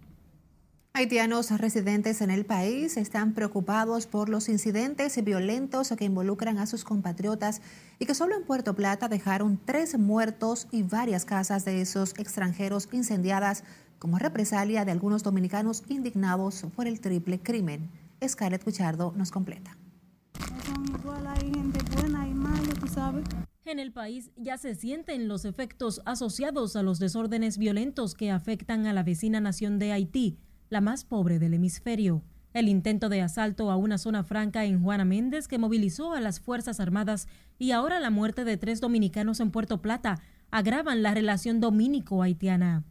Haitianos 0.94 1.50
residentes 1.58 2.20
en 2.20 2.30
el 2.30 2.44
país 2.44 2.96
están 2.96 3.32
preocupados 3.32 4.06
por 4.06 4.28
los 4.28 4.48
incidentes 4.48 5.24
violentos 5.24 5.92
que 5.98 6.04
involucran 6.04 6.58
a 6.58 6.66
sus 6.66 6.84
compatriotas 6.84 7.60
y 7.98 8.06
que 8.06 8.14
solo 8.14 8.36
en 8.36 8.44
Puerto 8.44 8.74
Plata 8.74 9.08
dejaron 9.08 9.58
tres 9.64 9.98
muertos 9.98 10.68
y 10.70 10.82
varias 10.82 11.24
casas 11.24 11.64
de 11.64 11.80
esos 11.80 12.12
extranjeros 12.18 12.88
incendiadas 12.92 13.64
como 13.98 14.18
represalia 14.18 14.84
de 14.84 14.92
algunos 14.92 15.22
dominicanos 15.22 15.82
indignados 15.88 16.66
por 16.76 16.86
el 16.86 17.00
triple 17.00 17.40
crimen. 17.40 17.90
Scarlett 18.26 18.64
Cuchardo 18.64 19.12
nos 19.16 19.30
completa. 19.30 19.76
En 23.64 23.78
el 23.78 23.92
país 23.92 24.30
ya 24.36 24.58
se 24.58 24.74
sienten 24.74 25.28
los 25.28 25.44
efectos 25.44 26.02
asociados 26.04 26.76
a 26.76 26.82
los 26.82 26.98
desórdenes 26.98 27.58
violentos 27.58 28.14
que 28.14 28.30
afectan 28.30 28.86
a 28.86 28.92
la 28.92 29.02
vecina 29.02 29.40
nación 29.40 29.78
de 29.78 29.92
Haití, 29.92 30.38
la 30.68 30.80
más 30.80 31.04
pobre 31.04 31.38
del 31.38 31.54
hemisferio. 31.54 32.22
El 32.54 32.68
intento 32.68 33.08
de 33.08 33.22
asalto 33.22 33.70
a 33.70 33.76
una 33.76 33.96
zona 33.98 34.24
franca 34.24 34.64
en 34.64 34.82
Juana 34.82 35.04
Méndez 35.04 35.48
que 35.48 35.58
movilizó 35.58 36.12
a 36.12 36.20
las 36.20 36.40
Fuerzas 36.40 36.80
Armadas 36.80 37.28
y 37.58 37.70
ahora 37.70 37.98
la 37.98 38.10
muerte 38.10 38.44
de 38.44 38.56
tres 38.58 38.80
dominicanos 38.80 39.40
en 39.40 39.50
Puerto 39.50 39.80
Plata 39.80 40.20
agravan 40.50 41.02
la 41.02 41.14
relación 41.14 41.60
dominico-haitiana. 41.60 42.84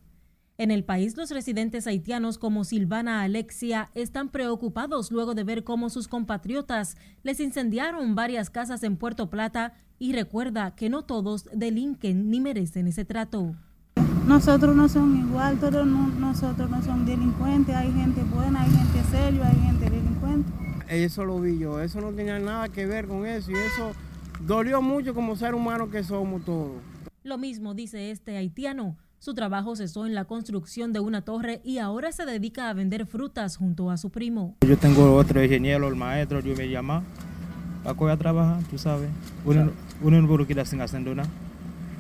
En 0.62 0.70
el 0.70 0.84
país, 0.84 1.18
los 1.18 1.32
residentes 1.32 1.88
haitianos 1.88 2.38
como 2.38 2.66
Silvana 2.66 3.24
Alexia 3.24 3.90
están 3.96 4.30
preocupados 4.30 5.12
luego 5.12 5.34
de 5.34 5.44
ver 5.44 5.64
cómo 5.64 5.90
sus 5.90 6.08
compatriotas 6.08 6.98
les 7.24 7.40
incendiaron 7.40 8.14
varias 8.14 8.52
casas 8.52 8.84
en 8.84 8.96
Puerto 8.96 9.28
Plata 9.32 9.74
y 9.98 10.14
recuerda 10.14 10.76
que 10.76 10.88
no 10.88 11.02
todos 11.02 11.50
delinquen 11.52 12.30
ni 12.30 12.42
merecen 12.42 12.86
ese 12.86 13.06
trato. 13.06 13.56
Nosotros 14.28 14.76
no 14.76 14.88
somos 14.88 15.28
igual, 15.28 15.60
todos 15.60 15.88
nosotros 15.88 16.70
no 16.70 16.80
somos 16.84 17.08
delincuentes, 17.08 17.74
hay 17.76 17.92
gente 17.94 18.22
buena, 18.26 18.62
hay 18.62 18.70
gente 18.70 19.02
seria, 19.10 19.48
hay 19.48 19.60
gente 19.62 19.90
delincuente. 19.90 20.52
Eso 20.90 21.26
lo 21.26 21.42
vi 21.42 21.58
yo, 21.58 21.82
eso 21.82 22.02
no 22.02 22.12
tenía 22.12 22.38
nada 22.38 22.70
que 22.70 22.86
ver 22.86 23.08
con 23.08 23.26
eso 23.26 23.50
y 23.50 23.56
eso 23.56 23.94
dolió 24.46 24.80
mucho 24.80 25.16
como 25.16 25.36
ser 25.36 25.56
humano 25.56 25.90
que 25.90 26.04
somos 26.04 26.46
todos. 26.46 26.84
Lo 27.24 27.40
mismo 27.40 27.74
dice 27.74 28.12
este 28.12 28.38
haitiano. 28.38 28.96
Su 29.22 29.36
trabajo 29.36 29.76
cesó 29.76 30.08
en 30.08 30.16
la 30.16 30.26
construcción 30.26 30.94
de 30.94 31.00
una 31.00 31.22
torre 31.22 31.62
y 31.64 31.78
ahora 31.78 32.12
se 32.12 32.26
dedica 32.26 32.70
a 32.70 32.74
vender 32.74 33.06
frutas 33.06 33.56
junto 33.56 33.92
a 33.92 33.98
su 33.98 34.10
primo. 34.10 34.58
Yo 34.68 34.76
tengo 34.80 35.14
otro 35.14 35.44
ingeniero, 35.44 35.88
el 35.88 35.96
maestro, 35.96 36.40
yo 36.40 36.56
me 36.56 36.68
llama 36.68 37.04
a 37.86 37.92
a 37.92 38.18
trabajar, 38.18 38.64
tú 38.64 38.80
sabes. 38.80 39.12
Uno, 39.46 39.74
uno 40.02 40.22
no 40.24 40.66
sin 40.66 40.82
hacer 40.82 41.02
nada, 41.02 41.30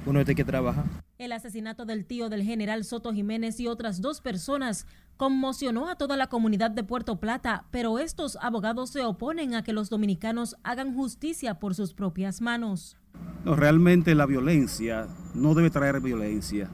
uno 0.07 0.25
tiene 0.25 0.35
que 0.35 0.43
trabajar. 0.43 0.83
El 1.19 1.31
asesinato 1.33 1.85
del 1.85 2.05
tío 2.05 2.27
del 2.27 2.41
general 2.41 2.83
Soto 2.85 3.13
Jiménez 3.13 3.59
y 3.59 3.67
otras 3.67 4.01
dos 4.01 4.19
personas 4.19 4.87
conmocionó 5.15 5.89
a 5.89 5.97
toda 5.97 6.17
la 6.17 6.25
comunidad 6.25 6.71
de 6.71 6.83
Puerto 6.83 7.19
Plata, 7.19 7.65
pero 7.69 7.99
estos 7.99 8.35
abogados 8.41 8.89
se 8.89 9.05
oponen 9.05 9.53
a 9.53 9.63
que 9.63 9.73
los 9.73 9.91
dominicanos 9.91 10.55
hagan 10.63 10.95
justicia 10.95 11.59
por 11.59 11.75
sus 11.75 11.93
propias 11.93 12.41
manos. 12.41 12.97
No, 13.45 13.55
realmente 13.55 14.15
la 14.15 14.25
violencia 14.25 15.07
no 15.35 15.53
debe 15.53 15.69
traer 15.69 16.01
violencia 16.01 16.67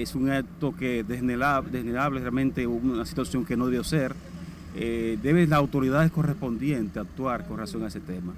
es 0.00 0.14
un 0.14 0.30
acto 0.30 0.74
que 0.74 1.04
desnelable, 1.04 2.20
realmente 2.20 2.66
una 2.66 3.04
situación 3.04 3.44
que 3.44 3.56
no 3.56 3.66
debió 3.66 3.84
ser. 3.84 4.14
Eh, 4.74 5.18
deben 5.22 5.50
las 5.50 5.58
autoridades 5.58 6.10
correspondientes 6.10 6.96
actuar 6.96 7.46
con 7.46 7.56
relación 7.56 7.82
a 7.84 7.88
ese 7.88 8.00
tema. 8.00 8.32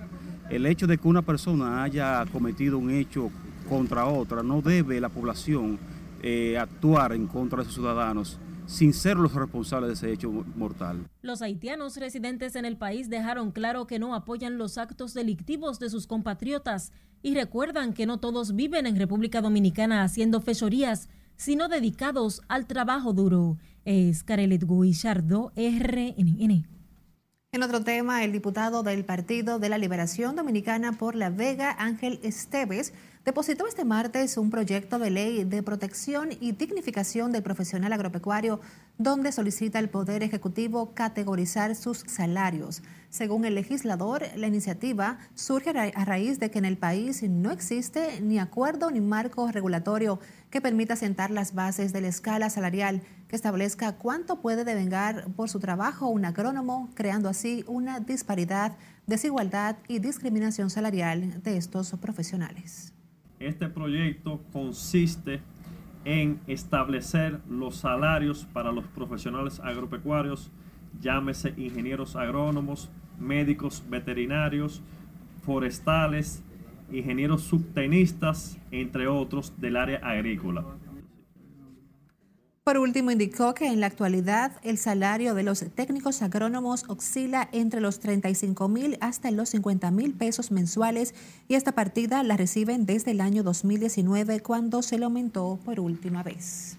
El 0.51 0.67
hecho 0.67 0.87
de 0.87 0.99
que 0.99 1.07
una 1.07 1.23
persona 1.23 1.85
haya 1.85 2.25
cometido 2.33 2.77
un 2.79 2.91
hecho 2.91 3.31
contra 3.69 4.07
otra, 4.07 4.43
no 4.43 4.61
debe 4.61 5.01
la 5.01 5.09
población 5.09 5.79
eh, 6.23 6.59
actuar 6.59 7.13
en 7.13 7.27
contra 7.27 7.59
de 7.61 7.65
sus 7.67 7.75
ciudadanos 7.75 8.39
sin 8.67 8.93
ser 8.95 9.17
los 9.17 9.35
responsables 9.35 9.89
de 9.89 9.95
ese 9.95 10.13
hecho 10.13 10.31
mortal. 10.57 11.07
Los 11.23 11.43
haitianos 11.43 11.97
residentes 11.97 12.57
en 12.57 12.65
el 12.65 12.77
país 12.77 13.11
dejaron 13.11 13.51
claro 13.51 13.87
que 13.87 13.99
no 13.99 14.15
apoyan 14.15 14.59
los 14.59 14.79
actos 14.79 15.15
delictivos 15.15 15.79
de 15.79 15.91
sus 15.91 16.07
compatriotas 16.07 16.93
y 17.23 17.35
recuerdan 17.35 17.93
que 17.93 18.07
no 18.07 18.19
todos 18.19 18.55
viven 18.55 18.87
en 18.87 18.97
República 18.97 19.41
Dominicana 19.41 20.03
haciendo 20.03 20.41
fechorías, 20.41 21.09
sino 21.37 21.69
dedicados 21.69 22.43
al 22.49 22.67
trabajo 22.67 23.13
duro. 23.13 23.59
Es 23.85 24.23
Carelet 24.25 24.65
Guillardo, 24.67 25.53
RNN. 25.57 26.67
En 27.53 27.63
otro 27.63 27.85
tema, 27.85 28.25
el 28.25 28.33
diputado 28.33 28.83
del 28.83 29.05
Partido 29.05 29.61
de 29.61 29.69
la 29.69 29.79
Liberación 29.79 30.35
Dominicana 30.35 30.93
por 30.93 31.15
La 31.15 31.31
Vega, 31.31 31.77
Ángel 31.79 32.19
Esteves, 32.25 32.93
depositó 33.25 33.67
este 33.67 33.85
martes 33.85 34.37
un 34.37 34.51
proyecto 34.51 34.99
de 34.99 35.11
ley 35.11 35.45
de 35.45 35.63
protección 35.63 36.31
y 36.41 36.53
dignificación 36.53 37.33
del 37.33 37.43
profesional 37.43 37.93
agropecuario 37.93 38.61
donde 38.99 39.33
solicita 39.33 39.79
al 39.79 39.89
Poder 39.89 40.23
Ejecutivo 40.23 40.95
categorizar 40.95 41.75
sus 41.75 41.99
salarios. 42.07 42.83
Según 43.09 43.45
el 43.45 43.55
legislador, 43.55 44.23
la 44.37 44.47
iniciativa 44.47 45.19
surge 45.35 45.71
a 45.71 46.05
raíz 46.05 46.39
de 46.39 46.51
que 46.51 46.59
en 46.59 46.65
el 46.65 46.77
país 46.77 47.23
no 47.23 47.51
existe 47.51 48.21
ni 48.21 48.39
acuerdo 48.39 48.91
ni 48.91 49.01
marco 49.01 49.51
regulatorio 49.51 50.21
que 50.51 50.61
permita 50.61 50.95
sentar 50.95 51.31
las 51.31 51.55
bases 51.55 51.93
de 51.93 52.03
la 52.03 52.09
escala 52.09 52.51
salarial 52.51 53.03
que 53.29 53.37
establezca 53.37 53.97
cuánto 53.97 54.41
puede 54.41 54.65
devengar 54.65 55.27
por 55.35 55.49
su 55.49 55.59
trabajo 55.59 56.09
un 56.09 56.25
agrónomo, 56.25 56.91
creando 56.95 57.29
así 57.29 57.65
una 57.67 58.01
disparidad, 58.01 58.77
desigualdad 59.07 59.77
y 59.89 59.99
discriminación 59.99 60.71
salarial 60.71 61.43
de 61.43 61.57
estos 61.57 61.91
profesionales. 62.01 62.94
Este 63.39 63.69
proyecto 63.69 64.41
consiste 64.53 65.41
en 66.05 66.41
establecer 66.47 67.41
los 67.49 67.77
salarios 67.77 68.47
para 68.53 68.73
los 68.73 68.85
profesionales 68.87 69.61
agropecuarios, 69.61 70.51
llámese 71.01 71.55
ingenieros 71.57 72.15
agrónomos, 72.15 72.91
médicos 73.19 73.83
veterinarios, 73.89 74.83
forestales, 75.43 76.43
ingenieros 76.91 77.43
subtenistas, 77.43 78.59
entre 78.71 79.09
otros, 79.09 79.53
del 79.61 79.77
área 79.77 79.99
agrícola. 79.99 80.65
Por 82.65 82.79
último, 82.79 83.11
indicó 83.11 83.53
que 83.53 83.67
en 83.67 83.81
la 83.81 83.89
actualidad 83.89 84.53
el 84.63 84.79
salario 84.79 85.35
de 85.35 85.43
los 85.43 85.63
técnicos 85.75 86.23
agrónomos 86.23 86.85
oscila 86.89 87.47
entre 87.53 87.83
los 87.83 88.01
35 88.01 88.69
mil 88.69 88.97
hasta 89.03 89.31
los 89.31 89.51
50 89.51 89.91
mil 89.91 90.15
pesos 90.15 90.51
mensuales 90.51 91.15
y 91.47 91.57
esta 91.57 91.73
partida 91.73 92.23
la 92.23 92.39
reciben 92.39 92.87
desde 92.87 93.11
el 93.11 93.21
año 93.21 93.43
2019 93.43 94.41
cuando 94.41 94.81
se 94.81 94.99
le 94.99 95.05
aumentó 95.05 95.59
por 95.63 95.79
última 95.79 96.23
vez. 96.23 96.79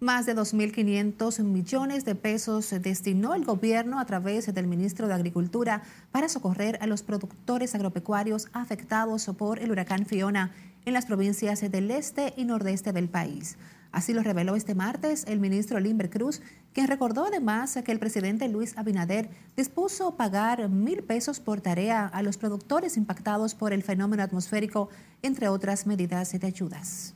Más 0.00 0.26
de 0.26 0.34
2.500 0.34 1.44
millones 1.44 2.04
de 2.04 2.16
pesos 2.16 2.74
destinó 2.82 3.36
el 3.36 3.44
gobierno 3.44 4.00
a 4.00 4.04
través 4.04 4.52
del 4.52 4.66
ministro 4.66 5.06
de 5.06 5.14
Agricultura 5.14 5.82
para 6.10 6.28
socorrer 6.28 6.76
a 6.80 6.88
los 6.88 7.04
productores 7.04 7.76
agropecuarios 7.76 8.48
afectados 8.52 9.30
por 9.38 9.60
el 9.60 9.70
huracán 9.70 10.06
Fiona 10.06 10.50
en 10.86 10.94
las 10.94 11.06
provincias 11.06 11.60
del 11.60 11.92
este 11.92 12.34
y 12.36 12.46
nordeste 12.46 12.92
del 12.92 13.08
país. 13.08 13.56
Así 13.92 14.12
lo 14.14 14.22
reveló 14.22 14.54
este 14.54 14.74
martes 14.74 15.24
el 15.26 15.40
ministro 15.40 15.80
Limber 15.80 16.10
Cruz, 16.10 16.42
quien 16.72 16.86
recordó 16.86 17.24
además 17.24 17.76
que 17.84 17.90
el 17.90 17.98
presidente 17.98 18.48
Luis 18.48 18.78
Abinader 18.78 19.30
dispuso 19.56 20.16
pagar 20.16 20.68
mil 20.68 21.02
pesos 21.02 21.40
por 21.40 21.60
tarea 21.60 22.06
a 22.06 22.22
los 22.22 22.36
productores 22.36 22.96
impactados 22.96 23.54
por 23.54 23.72
el 23.72 23.82
fenómeno 23.82 24.22
atmosférico, 24.22 24.90
entre 25.22 25.48
otras 25.48 25.86
medidas 25.86 26.38
de 26.38 26.46
ayudas. 26.46 27.14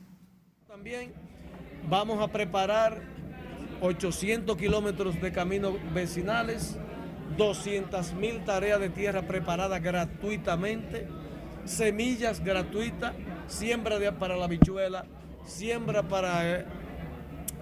También 0.66 1.12
vamos 1.88 2.20
a 2.20 2.32
preparar 2.32 3.02
800 3.80 4.56
kilómetros 4.56 5.20
de 5.20 5.30
caminos 5.30 5.74
vecinales, 5.92 6.76
200 7.37 8.14
mil 8.14 8.42
tareas 8.44 8.80
de 8.80 8.90
tierra 8.90 9.22
preparadas 9.22 9.80
gratuitamente, 9.80 11.06
semillas 11.64 12.42
gratuitas, 12.42 13.14
siembra 13.46 13.96
para 14.18 14.37
la 14.37 14.48
bichuela, 14.48 15.06
siembra 15.44 16.02
para, 16.02 16.64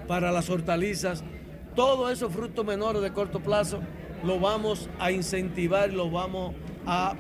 para 0.07 0.33
las 0.33 0.49
hortalizas, 0.51 1.25
todos 1.75 2.13
esos 2.13 2.33
frutos 2.33 2.65
menores 2.65 3.03
de 3.03 3.13
corto 3.13 3.41
plazo 3.41 3.81
lo 4.25 4.39
vamos 4.39 4.89
a 4.99 5.11
incentivar, 5.11 5.93
lo 5.93 6.11
vamos 6.11 6.55
a 6.87 7.15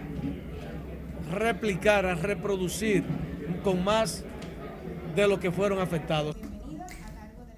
replicar, 1.30 2.06
a 2.06 2.14
reproducir 2.14 3.04
con 3.64 3.82
más 3.82 4.24
de 5.14 5.26
lo 5.26 5.40
que 5.40 5.50
fueron 5.50 5.78
afectados. 5.78 6.36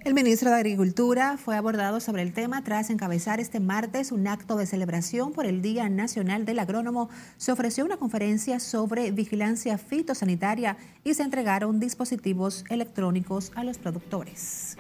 El 0.05 0.13
ministro 0.13 0.51
de 0.51 0.57
Agricultura 0.57 1.39
fue 1.39 1.57
abordado 1.57 1.99
sobre 1.99 2.21
el 2.21 2.35
tema 2.35 2.63
tras 2.63 2.91
encabezar 2.91 3.41
este 3.41 3.59
martes 3.59 4.13
un 4.13 4.29
acto 4.29 4.59
de 4.59 4.67
celebración 4.67 5.33
por 5.33 5.47
el 5.47 5.63
Día 5.63 5.89
Nacional 5.89 6.45
del 6.45 6.59
Agrónomo. 6.59 7.09
Se 7.39 7.53
ofreció 7.53 7.87
una 7.87 7.97
conferencia 7.97 8.61
sobre 8.61 9.13
vigilancia 9.13 9.79
fitosanitaria 9.79 10.77
y 11.05 11.15
se 11.15 11.23
entregaron 11.23 11.81
dispositivos 11.81 12.67
electrónicos 12.69 13.51
a 13.55 13.65
los 13.65 13.79
productores. 13.79 14.77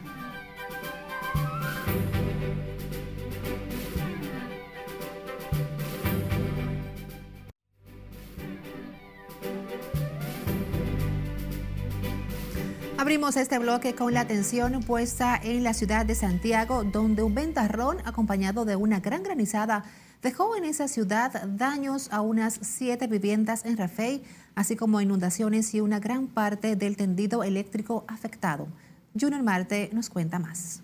Abrimos 13.12 13.36
este 13.36 13.58
bloque 13.58 13.94
con 13.94 14.14
la 14.14 14.22
atención 14.22 14.80
puesta 14.80 15.36
en 15.36 15.62
la 15.62 15.74
ciudad 15.74 16.06
de 16.06 16.14
Santiago, 16.14 16.82
donde 16.82 17.22
un 17.22 17.34
ventarrón 17.34 17.98
acompañado 18.06 18.64
de 18.64 18.74
una 18.74 19.00
gran 19.00 19.22
granizada 19.22 19.84
dejó 20.22 20.56
en 20.56 20.64
esa 20.64 20.88
ciudad 20.88 21.46
daños 21.46 22.10
a 22.10 22.22
unas 22.22 22.58
siete 22.62 23.08
viviendas 23.08 23.66
en 23.66 23.76
Rafey, 23.76 24.22
así 24.54 24.76
como 24.76 24.98
inundaciones 25.02 25.74
y 25.74 25.82
una 25.82 26.00
gran 26.00 26.26
parte 26.26 26.74
del 26.74 26.96
tendido 26.96 27.44
eléctrico 27.44 28.06
afectado. 28.08 28.66
Junior 29.12 29.42
Marte 29.42 29.90
nos 29.92 30.08
cuenta 30.08 30.38
más. 30.38 30.80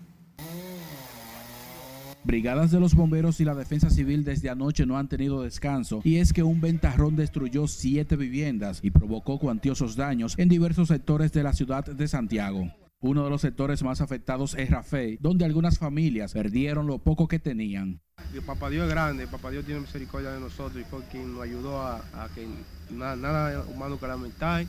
Brigadas 2.29 2.69
de 2.69 2.79
los 2.79 2.93
bomberos 2.93 3.39
y 3.39 3.43
la 3.43 3.55
defensa 3.55 3.89
civil 3.89 4.23
desde 4.23 4.51
anoche 4.51 4.85
no 4.85 4.99
han 4.99 5.07
tenido 5.07 5.41
descanso 5.41 6.01
y 6.03 6.17
es 6.17 6.31
que 6.31 6.43
un 6.43 6.61
ventarrón 6.61 7.15
destruyó 7.15 7.67
siete 7.67 8.15
viviendas 8.17 8.81
y 8.83 8.91
provocó 8.91 9.39
cuantiosos 9.39 9.95
daños 9.95 10.35
en 10.37 10.47
diversos 10.47 10.89
sectores 10.89 11.31
de 11.31 11.41
la 11.41 11.53
ciudad 11.53 11.83
de 11.83 12.07
Santiago. 12.07 12.71
Uno 12.99 13.23
de 13.23 13.31
los 13.31 13.41
sectores 13.41 13.81
más 13.81 13.99
afectados 13.99 14.53
es 14.53 14.69
Rafey, 14.69 15.17
donde 15.19 15.43
algunas 15.43 15.79
familias 15.79 16.33
perdieron 16.33 16.85
lo 16.85 16.99
poco 16.99 17.27
que 17.27 17.39
tenían. 17.39 17.99
Papá 18.45 18.69
Dios 18.69 18.83
es 18.83 18.91
grande, 18.91 19.25
papá 19.25 19.49
Dios 19.49 19.65
tiene 19.65 19.81
misericordia 19.81 20.29
de 20.29 20.39
nosotros 20.39 20.79
y 20.79 20.85
fue 20.87 21.03
quien 21.05 21.33
nos 21.33 21.41
ayudó 21.41 21.81
a, 21.81 22.29
que 22.35 22.47
nada, 22.91 23.65
humano 23.73 23.99
que 23.99 24.05
lamentar. 24.05 24.67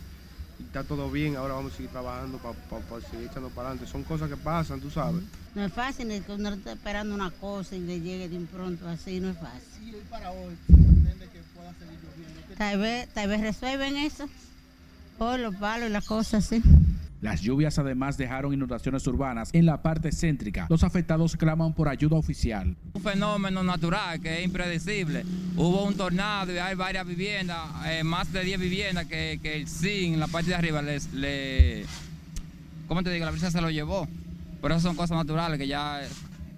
Y 0.61 0.65
está 0.65 0.85
todo 0.85 1.11
bien, 1.11 1.37
ahora 1.37 1.55
vamos 1.55 1.73
a 1.73 1.77
seguir 1.77 1.91
trabajando 1.91 2.39
para 2.39 2.55
seguir 3.11 3.29
echando 3.31 3.49
para 3.49 3.69
adelante. 3.69 3.91
Son 3.91 4.05
cosas 4.05 4.29
que 4.29 4.37
pasan, 4.37 4.81
tú 4.81 4.91
sabes. 4.91 5.23
No 5.55 5.65
es 5.65 5.73
fácil, 5.73 6.11
es 6.11 6.25
que 6.25 6.33
uno 6.33 6.51
está 6.51 6.73
esperando 6.73 7.15
una 7.15 7.31
cosa 7.31 7.75
y 7.77 7.81
le 7.81 8.01
llegue 8.01 8.29
de 8.29 8.37
un 8.37 8.47
pronto 8.47 8.87
así, 8.89 9.21
no 9.21 9.31
es 9.31 9.39
fácil. 9.39 9.61
¿Y 9.89 9.93
para 10.11 10.31
hoy 10.31 10.55
pretende 10.67 11.29
que 11.33 11.41
pueda 11.55 11.73
seguir 11.75 11.99
lloviendo? 12.03 12.55
Tal 12.57 12.79
vez, 12.79 13.09
tal 13.15 13.29
vez 13.29 13.41
resuelven 13.41 13.97
eso, 13.97 14.29
por 15.19 15.41
los 15.41 15.55
palos 15.57 15.89
y 15.89 15.93
las 15.93 16.05
cosas 16.05 16.45
así. 16.45 16.63
Las 17.21 17.43
lluvias 17.43 17.79
además 17.79 18.17
dejaron 18.17 18.55
inundaciones 18.55 19.07
urbanas 19.07 19.51
en 19.53 19.67
la 19.67 19.83
parte 19.83 20.11
céntrica. 20.11 20.67
Los 20.71 20.85
afectados 20.85 21.37
claman 21.37 21.75
por 21.75 21.89
ayuda 21.89 22.17
oficial. 22.17 22.77
Un 22.95 23.03
fenómeno 23.03 23.63
natural 23.63 24.21
que 24.21 24.39
es 24.39 24.45
impredecible. 24.45 25.25
Hubo 25.57 25.85
un 25.85 25.95
tornado 25.95 26.55
y 26.55 26.59
hay 26.59 26.75
varias 26.75 27.07
viviendas, 27.07 27.59
eh, 27.87 28.03
más 28.05 28.33
de 28.33 28.43
10 28.43 28.59
viviendas 28.59 29.07
que, 29.07 29.39
que 29.43 29.57
el 29.57 29.69
SIN, 29.69 30.19
la 30.19 30.29
parte 30.29 30.51
de 30.51 30.55
arriba, 30.55 30.81
les, 30.81 31.13
le, 31.13 31.85
¿cómo 32.89 33.03
te 33.03 33.11
digo? 33.11 33.27
La 33.27 33.31
brisa 33.33 33.51
se 33.51 33.61
lo 33.61 33.71
llevó. 33.71 34.09
Pero 34.63 34.75
eso 34.75 34.89
son 34.89 34.97
cosas 34.97 35.17
naturales 35.17 35.59
que 35.59 35.67
ya 35.67 36.01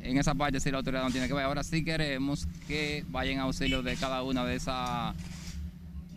en 0.02 0.18
esa 0.18 0.34
parte 0.34 0.60
sí 0.60 0.70
la 0.70 0.78
autoridad 0.78 1.02
no 1.02 1.10
tiene 1.10 1.26
que 1.26 1.34
ver. 1.34 1.44
Ahora 1.44 1.64
sí 1.64 1.84
queremos 1.84 2.46
que 2.68 3.04
vayan 3.08 3.38
a 3.40 3.42
auxilio 3.42 3.82
de 3.82 3.96
cada 3.96 4.22
una 4.22 4.44
de, 4.44 4.56
esa, 4.56 5.14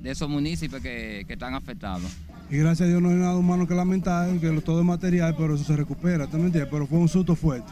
de 0.01 0.11
esos 0.11 0.29
municipios 0.29 0.81
que, 0.81 1.25
que 1.27 1.33
están 1.33 1.55
afectados. 1.55 2.11
Y 2.49 2.57
gracias 2.57 2.87
a 2.87 2.89
Dios 2.89 3.01
no 3.01 3.09
hay 3.09 3.15
nada 3.15 3.35
humano 3.35 3.67
que 3.67 3.73
lamentar, 3.73 4.39
que 4.39 4.49
todo 4.61 4.79
es 4.79 4.85
material, 4.85 5.35
pero 5.35 5.55
eso 5.55 5.63
se 5.63 5.75
recupera, 5.75 6.27
¿tú 6.27 6.37
me 6.37 6.45
entiendes? 6.45 6.69
Pero 6.71 6.85
fue 6.85 6.99
un 6.99 7.09
susto 7.09 7.35
fuerte. 7.35 7.71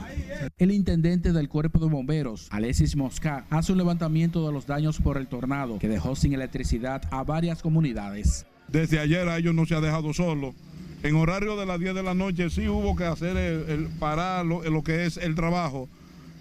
El 0.58 0.72
intendente 0.72 1.32
del 1.32 1.48
Cuerpo 1.48 1.80
de 1.80 1.88
Bomberos, 1.88 2.48
Alexis 2.50 2.96
Mosca, 2.96 3.46
hace 3.52 3.72
un 3.72 3.78
levantamiento 3.78 4.46
de 4.46 4.52
los 4.52 4.66
daños 4.66 5.00
por 5.00 5.18
el 5.18 5.28
tornado 5.28 5.78
que 5.78 5.88
dejó 5.88 6.16
sin 6.16 6.34
electricidad 6.34 7.04
a 7.12 7.24
varias 7.24 7.62
comunidades. 7.62 8.48
Desde 8.68 9.00
ayer 9.00 9.30
a 9.30 9.38
ellos 9.38 9.54
no 9.54 9.68
se 9.68 9.76
ha 9.76 9.82
dejado 9.82 10.12
solo. 10.14 10.56
En 11.04 11.16
horario 11.16 11.56
de 11.56 11.68
las 11.68 11.80
10 11.80 11.94
de 11.94 12.04
la 12.04 12.16
noche 12.16 12.50
sí 12.50 12.68
hubo 12.68 12.96
que 12.96 13.04
hacer 13.04 13.38
el, 13.38 13.88
parar 14.00 14.44
lo, 14.44 14.64
lo 14.64 14.84
que 14.84 15.06
es 15.06 15.18
el 15.18 15.36
trabajo, 15.36 15.88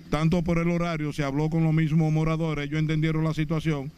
tanto 0.09 0.43
por 0.43 0.59
el 0.59 0.71
horario, 0.71 1.13
se 1.13 1.23
habló 1.23 1.51
con 1.51 1.65
los 1.65 1.75
mismos 1.75 2.11
moradores, 2.11 2.67
ellos 2.67 2.81
entendieron 2.81 3.25
la 3.25 3.35
situación 3.35 3.91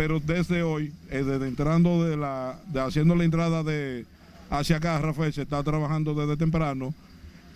pero 0.00 0.18
desde 0.18 0.62
hoy, 0.62 0.94
eh, 1.10 1.22
desde 1.22 1.46
entrando 1.46 2.02
de 2.02 2.16
la, 2.16 2.58
de 2.68 2.80
haciendo 2.80 3.14
la 3.14 3.24
entrada 3.24 3.62
de 3.62 4.06
hacia 4.48 4.76
acá, 4.76 4.98
Rafael, 4.98 5.30
se 5.30 5.42
está 5.42 5.62
trabajando 5.62 6.14
desde 6.14 6.38
temprano 6.38 6.94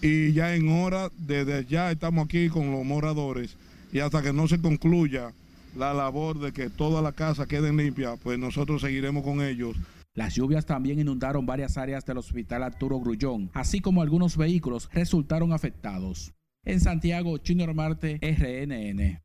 y 0.03 0.35
ya 0.35 0.55
en 0.55 0.69
hora, 0.69 1.09
desde 1.17 1.65
ya 1.65 1.91
estamos 1.91 2.27
aquí 2.27 2.51
con 2.51 2.71
los 2.71 2.85
moradores 2.85 3.57
y 3.95 4.01
hasta 4.01 4.21
que 4.21 4.35
no 4.35 4.47
se 4.47 4.61
concluya 4.61 5.33
la 5.75 5.95
labor 5.95 6.39
de 6.39 6.53
que 6.53 6.69
todas 6.69 7.03
las 7.03 7.15
casas 7.15 7.47
queden 7.47 7.79
limpias, 7.79 8.19
pues 8.23 8.39
nosotros 8.39 8.83
seguiremos 8.83 9.25
con 9.25 9.41
ellos. 9.41 9.75
Las 10.13 10.35
lluvias 10.35 10.67
también 10.67 11.01
inundaron 11.01 11.47
varias 11.47 11.79
áreas 11.79 12.05
del 12.05 12.19
Hospital 12.19 12.63
Arturo 12.63 13.01
Grullón, 13.01 13.51
así 13.55 13.81
como 13.81 14.03
algunos 14.03 14.37
vehículos 14.37 14.91
resultaron 14.93 15.55
afectados. 15.55 16.35
En 16.67 16.79
Santiago, 16.81 17.39
Junior 17.43 17.73
Marte, 17.73 18.19
RNN. 18.21 19.24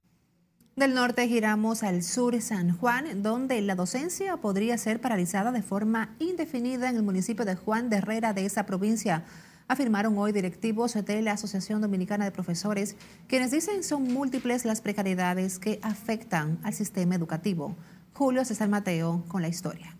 Del 0.79 0.93
norte 0.93 1.27
giramos 1.27 1.83
al 1.83 2.03
sur 2.03 2.41
San 2.41 2.77
Juan, 2.77 3.21
donde 3.21 3.61
la 3.61 3.75
docencia 3.75 4.37
podría 4.37 4.77
ser 4.77 5.01
paralizada 5.01 5.51
de 5.51 5.61
forma 5.61 6.15
indefinida 6.19 6.89
en 6.89 6.95
el 6.95 7.03
municipio 7.03 7.43
de 7.43 7.57
Juan 7.57 7.89
de 7.89 7.97
Herrera 7.97 8.31
de 8.31 8.45
esa 8.45 8.65
provincia 8.65 9.25
afirmaron 9.67 10.17
hoy 10.17 10.31
directivos 10.31 10.93
de 10.93 11.21
la 11.21 11.33
Asociación 11.33 11.81
Dominicana 11.81 12.23
de 12.23 12.31
Profesores, 12.31 12.95
quienes 13.27 13.51
dicen 13.51 13.83
son 13.83 14.03
múltiples 14.03 14.63
las 14.63 14.79
precariedades 14.79 15.59
que 15.59 15.81
afectan 15.83 16.59
al 16.63 16.73
sistema 16.73 17.13
educativo. 17.13 17.75
Julio 18.13 18.45
César 18.45 18.69
Mateo 18.69 19.25
con 19.27 19.41
la 19.41 19.49
historia. 19.49 19.97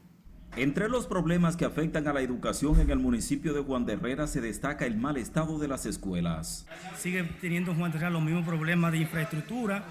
Entre 0.55 0.87
los 0.87 1.07
problemas 1.07 1.57
que 1.57 1.65
afectan 1.65 2.07
a 2.07 2.13
la 2.13 2.21
educación 2.21 2.79
en 2.79 2.89
el 2.89 2.99
municipio 2.99 3.53
de 3.53 3.61
Juan 3.61 3.85
de 3.85 3.93
Herrera 3.93 4.27
se 4.27 4.39
destaca 4.39 4.85
el 4.85 4.95
mal 4.95 5.17
estado 5.17 5.59
de 5.59 5.67
las 5.67 5.85
escuelas. 5.85 6.65
Sigue 6.97 7.23
teniendo 7.41 7.75
Juan 7.75 7.91
de 7.91 7.97
Herrera 7.97 8.11
los 8.11 8.23
mismos 8.23 8.45
problemas 8.45 8.93
de 8.93 8.99
infraestructura, 8.99 9.83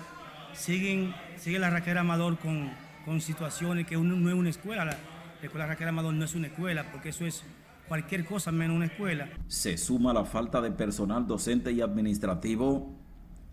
siguen, 0.54 1.14
sigue 1.36 1.58
la 1.58 1.70
Raquel 1.70 1.98
Amador 1.98 2.38
con, 2.38 2.70
con 3.04 3.20
situaciones 3.20 3.86
que 3.86 3.96
uno, 3.96 4.16
no 4.16 4.28
es 4.28 4.34
una 4.34 4.50
escuela, 4.50 4.84
la, 4.84 4.92
la 4.92 5.44
escuela 5.44 5.66
Raquel 5.66 5.88
Amador 5.88 6.14
no 6.14 6.24
es 6.24 6.34
una 6.34 6.48
escuela, 6.48 6.90
porque 6.90 7.10
eso 7.10 7.24
es 7.24 7.44
cualquier 7.86 8.24
cosa 8.24 8.52
menos 8.52 8.76
una 8.76 8.86
escuela. 8.86 9.28
Se 9.46 9.76
suma 9.78 10.12
la 10.12 10.24
falta 10.24 10.60
de 10.60 10.70
personal 10.70 11.26
docente 11.26 11.72
y 11.72 11.80
administrativo, 11.80 12.94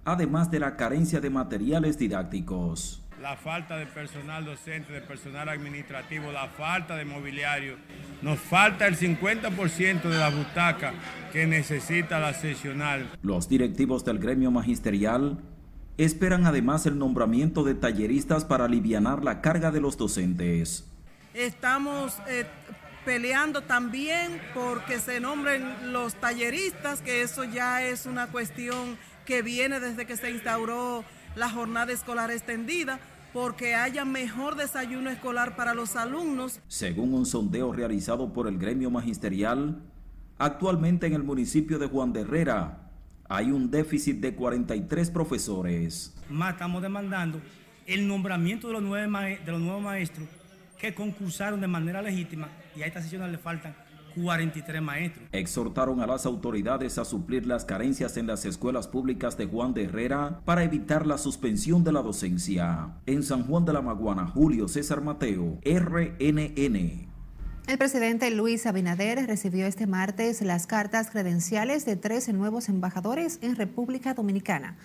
además 0.04 0.52
de 0.52 0.60
la 0.60 0.76
carencia 0.76 1.22
de 1.22 1.30
materiales 1.30 1.98
didácticos. 1.98 3.02
La 3.22 3.38
falta 3.38 3.78
de 3.78 3.86
personal 3.86 4.44
docente, 4.44 4.92
de 4.92 5.02
personal 5.02 5.48
administrativo, 5.48 6.32
la 6.32 6.48
falta 6.48 6.96
de 6.96 7.06
mobiliario. 7.06 7.78
Nos 8.22 8.40
falta 8.40 8.88
el 8.88 8.98
50% 8.98 10.02
de 10.02 10.18
la 10.18 10.30
butaca 10.30 10.94
que 11.32 11.48
necesita 11.48 12.20
la 12.20 12.34
sesional. 12.34 13.10
Los 13.22 13.48
directivos 13.48 14.04
del 14.04 14.20
gremio 14.20 14.52
magisterial 14.52 15.40
esperan 15.98 16.46
además 16.46 16.86
el 16.86 16.98
nombramiento 16.98 17.64
de 17.64 17.76
talleristas 17.76 18.46
para 18.46 18.66
aliviar 18.66 19.24
la 19.24 19.42
carga 19.42 19.72
de 19.72 19.82
los 19.82 19.98
docentes. 19.98 20.86
Estamos 21.34 22.18
eh, 22.28 22.46
peleando 23.06 23.62
también 23.62 24.42
porque 24.54 25.00
se 25.00 25.20
nombren 25.20 25.94
los 25.94 26.16
talleristas, 26.16 27.02
que 27.02 27.22
eso 27.22 27.44
ya 27.44 27.84
es 27.84 28.06
una 28.06 28.28
cuestión 28.28 28.98
que 29.26 29.42
viene 29.42 29.80
desde 29.80 30.06
que 30.06 30.18
se 30.18 30.32
instauró 30.32 31.04
la 31.36 31.50
jornada 31.50 31.92
escolar 31.92 32.32
extendida 32.32 33.00
porque 33.34 33.76
haya 33.76 34.06
mejor 34.06 34.56
desayuno 34.56 35.10
escolar 35.10 35.58
para 35.58 35.74
los 35.74 35.98
alumnos. 35.98 36.62
Según 36.70 37.14
un 37.14 37.26
sondeo 37.26 37.74
realizado 37.74 38.32
por 38.32 38.48
el 38.48 38.58
gremio 38.58 38.90
magisterial, 38.90 39.82
actualmente 40.38 41.08
en 41.08 41.14
el 41.14 41.24
municipio 41.24 41.78
de 41.78 41.88
Juan 41.88 42.14
de 42.14 42.22
Herrera 42.22 42.85
hay 43.28 43.52
un 43.52 43.70
déficit 43.70 44.20
de 44.20 44.34
43 44.36 45.10
profesores. 45.12 46.14
Más 46.30 46.54
estamos 46.54 46.82
demandando 46.82 47.42
el 47.86 48.08
nombramiento 48.08 48.68
de 48.68 48.74
los, 48.74 48.84
nueve 48.84 49.40
de 49.46 49.52
los 49.52 49.62
nuevos 49.62 49.82
maestros 49.82 50.28
que 50.80 50.94
concursaron 50.94 51.62
de 51.62 51.68
manera 51.68 52.02
legítima 52.02 52.50
y 52.76 52.82
a 52.82 52.88
esta 52.88 53.02
sesión 53.02 53.32
le 53.32 53.38
faltan 53.38 53.76
43 54.16 54.82
maestros. 54.82 55.28
Exhortaron 55.32 56.02
a 56.02 56.08
las 56.08 56.26
autoridades 56.26 56.98
a 56.98 57.06
suplir 57.06 57.46
las 57.46 57.66
carencias 57.66 58.18
en 58.18 58.28
las 58.28 58.46
escuelas 58.46 58.88
públicas 58.88 59.38
de 59.38 59.46
Juan 59.46 59.74
de 59.74 59.84
Herrera 59.86 60.42
para 60.46 60.64
evitar 60.64 61.06
la 61.06 61.18
suspensión 61.18 61.84
de 61.84 61.92
la 61.92 62.02
docencia. 62.02 62.96
En 63.06 63.24
San 63.24 63.44
Juan 63.44 63.66
de 63.66 63.74
la 63.74 63.82
Maguana, 63.82 64.28
Julio 64.28 64.68
César 64.68 65.02
Mateo, 65.02 65.60
RNN. 65.66 67.15
El 67.68 67.80
presidente 67.80 68.30
Luis 68.30 68.68
Abinader 68.68 69.26
recibió 69.26 69.66
este 69.66 69.88
martes 69.88 70.40
las 70.44 70.68
cartas 70.68 71.10
credenciales 71.10 71.84
de 71.84 71.96
13 71.96 72.32
nuevos 72.32 72.70
embajadores 72.70 73.40
en 73.42 73.56
República 73.56 74.14
Dominicana. 74.14 74.78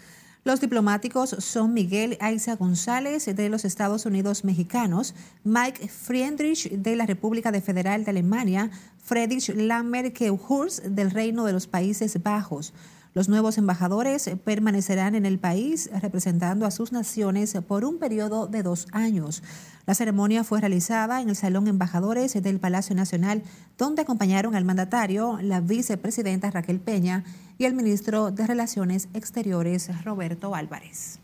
Los 0.44 0.62
diplomáticos 0.62 1.36
son 1.40 1.74
Miguel 1.74 2.16
Aiza 2.20 2.56
González 2.56 3.26
de 3.26 3.48
los 3.50 3.66
Estados 3.66 4.06
Unidos 4.06 4.44
mexicanos, 4.44 5.14
Mike 5.44 5.88
Friedrich 5.88 6.70
de 6.70 6.96
la 6.96 7.04
República 7.04 7.52
de 7.52 7.60
Federal 7.60 8.04
de 8.04 8.12
Alemania, 8.12 8.70
Friedrich 9.04 9.54
Lammer 9.54 10.14
Keuhurs 10.14 10.80
del 10.86 11.10
Reino 11.10 11.44
de 11.44 11.52
los 11.52 11.66
Países 11.66 12.22
Bajos. 12.22 12.72
Los 13.12 13.28
nuevos 13.28 13.58
embajadores 13.58 14.30
permanecerán 14.44 15.16
en 15.16 15.26
el 15.26 15.40
país 15.40 15.90
representando 16.00 16.64
a 16.64 16.70
sus 16.70 16.92
naciones 16.92 17.52
por 17.66 17.84
un 17.84 17.98
periodo 17.98 18.46
de 18.46 18.62
dos 18.62 18.86
años. 18.92 19.42
La 19.86 19.96
ceremonia 19.96 20.44
fue 20.44 20.60
realizada 20.60 21.20
en 21.20 21.28
el 21.28 21.34
Salón 21.34 21.66
Embajadores 21.66 22.40
del 22.40 22.60
Palacio 22.60 22.94
Nacional, 22.94 23.42
donde 23.76 24.02
acompañaron 24.02 24.54
al 24.54 24.64
mandatario, 24.64 25.38
la 25.42 25.60
vicepresidenta 25.60 26.52
Raquel 26.52 26.78
Peña 26.78 27.24
y 27.58 27.64
el 27.64 27.74
ministro 27.74 28.30
de 28.30 28.46
Relaciones 28.46 29.08
Exteriores, 29.12 29.90
Roberto 30.04 30.54
Álvarez. 30.54 31.18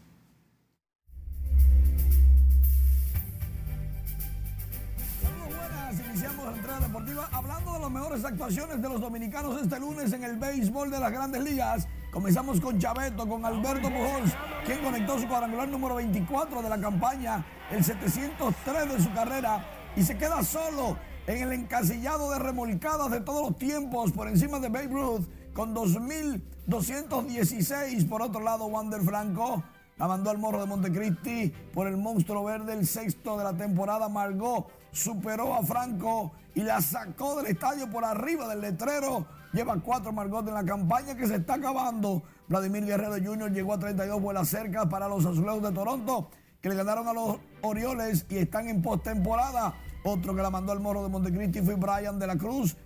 De 7.65 7.81
las 7.81 7.91
mejores 7.91 8.23
actuaciones 8.25 8.81
de 8.83 8.89
los 8.89 9.01
dominicanos 9.01 9.61
este 9.61 9.79
lunes 9.81 10.13
en 10.13 10.23
el 10.25 10.37
béisbol 10.37 10.91
de 10.91 11.01
las 11.01 11.11
grandes 11.11 11.43
ligas. 11.43 11.89
Comenzamos 12.11 12.61
con 12.61 12.79
Chaveto, 12.79 13.27
con 13.27 13.47
Alberto 13.47 13.89
Pujols, 13.89 14.35
quien 14.67 14.83
conectó 14.83 15.19
su 15.19 15.27
cuadrangular 15.27 15.67
número 15.69 15.95
24 15.95 16.61
de 16.61 16.69
la 16.69 16.79
campaña, 16.79 17.47
el 17.71 17.83
703 17.83 18.93
de 18.93 19.01
su 19.03 19.11
carrera, 19.13 19.65
y 19.97 20.03
se 20.03 20.19
queda 20.19 20.45
solo 20.45 20.99
en 21.27 21.43
el 21.43 21.53
encasillado 21.53 22.31
de 22.31 22.39
remolcadas 22.39 23.11
de 23.11 23.21
todos 23.21 23.49
los 23.49 23.59
tiempos 23.59 24.13
por 24.13 24.29
encima 24.29 24.61
de 24.61 24.69
Babe 24.69 24.89
Ruth, 24.89 25.25
con 25.55 25.75
2.216. 25.75 28.07
Por 28.07 28.21
otro 28.21 28.43
lado, 28.43 28.67
Wander 28.67 29.01
Franco 29.01 29.65
la 29.97 30.07
mandó 30.07 30.29
al 30.31 30.37
morro 30.37 30.61
de 30.61 30.67
Montecristi 30.67 31.55
por 31.73 31.87
el 31.87 31.97
monstruo 31.97 32.45
verde, 32.45 32.75
el 32.75 32.87
sexto 32.87 33.39
de 33.39 33.45
la 33.45 33.57
temporada. 33.57 34.11
Margot 34.11 34.69
superó 34.93 35.55
a 35.55 35.63
Franco 35.63 36.33
y 36.55 36.63
la 36.63 36.81
sacó 36.81 37.37
del 37.37 37.47
estadio 37.47 37.91
por 37.91 38.05
arriba 38.05 38.49
del 38.49 38.61
letrero. 38.61 39.27
Lleva 39.53 39.79
cuatro 39.81 40.13
Margot 40.13 40.47
en 40.49 40.55
la 40.55 40.65
campaña 40.65 41.15
que 41.17 41.27
se 41.27 41.37
está 41.37 41.55
acabando. 41.55 42.23
Vladimir 42.49 42.85
Guerrero 42.85 43.17
Jr. 43.23 43.53
llegó 43.53 43.75
a 43.75 43.79
32 43.79 44.21
vuelas 44.21 44.49
cerca 44.49 44.89
para 44.89 45.09
los 45.09 45.25
Azulejos 45.25 45.63
de 45.63 45.73
Toronto, 45.73 46.31
que 46.61 46.69
le 46.69 46.75
ganaron 46.75 47.09
a 47.09 47.13
los 47.13 47.39
Orioles 47.63 48.27
y 48.29 48.39
están 48.39 48.69
en 48.69 48.83
postemporada. 48.83 49.75
Otro 50.05 50.35
que 50.35 50.43
la 50.43 50.51
mandó 50.51 50.73
al 50.73 50.81
morro 50.81 51.03
de 51.03 51.09
Montecristi 51.09 51.61
fue 51.61 51.75
Brian 51.75 52.19
de 52.19 52.27
la 52.27 52.37
Cruz. 52.37 52.77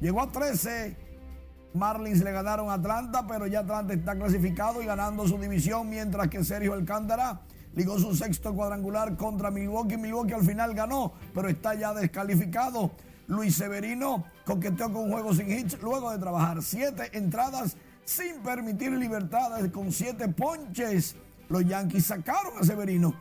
Llegó 0.00 0.22
a 0.22 0.30
13 0.30 1.10
Marlins 1.74 2.22
le 2.22 2.32
ganaron 2.32 2.68
a 2.70 2.74
Atlanta, 2.74 3.26
pero 3.26 3.46
ya 3.46 3.60
Atlanta 3.60 3.94
está 3.94 4.16
clasificado 4.16 4.82
y 4.82 4.86
ganando 4.86 5.26
su 5.26 5.38
división, 5.38 5.88
mientras 5.88 6.28
que 6.28 6.44
Sergio 6.44 6.74
Alcántara 6.74 7.42
ligó 7.74 7.98
su 7.98 8.14
sexto 8.14 8.54
cuadrangular 8.54 9.16
contra 9.16 9.50
Milwaukee. 9.50 9.96
Milwaukee 9.96 10.34
al 10.34 10.44
final 10.44 10.74
ganó, 10.74 11.12
pero 11.34 11.48
está 11.48 11.74
ya 11.74 11.94
descalificado. 11.94 12.90
Luis 13.26 13.54
Severino 13.56 14.24
coqueteó 14.44 14.92
con 14.92 15.04
un 15.04 15.12
juego 15.12 15.32
sin 15.32 15.50
hits 15.50 15.80
luego 15.80 16.10
de 16.10 16.18
trabajar 16.18 16.62
siete 16.62 17.16
entradas 17.16 17.76
sin 18.04 18.40
permitir 18.40 18.90
libertades 18.92 19.70
con 19.70 19.92
siete 19.92 20.28
ponches. 20.28 21.14
Los 21.48 21.64
Yankees 21.64 22.06
sacaron 22.06 22.54
a 22.60 22.64
Severino 22.64 23.14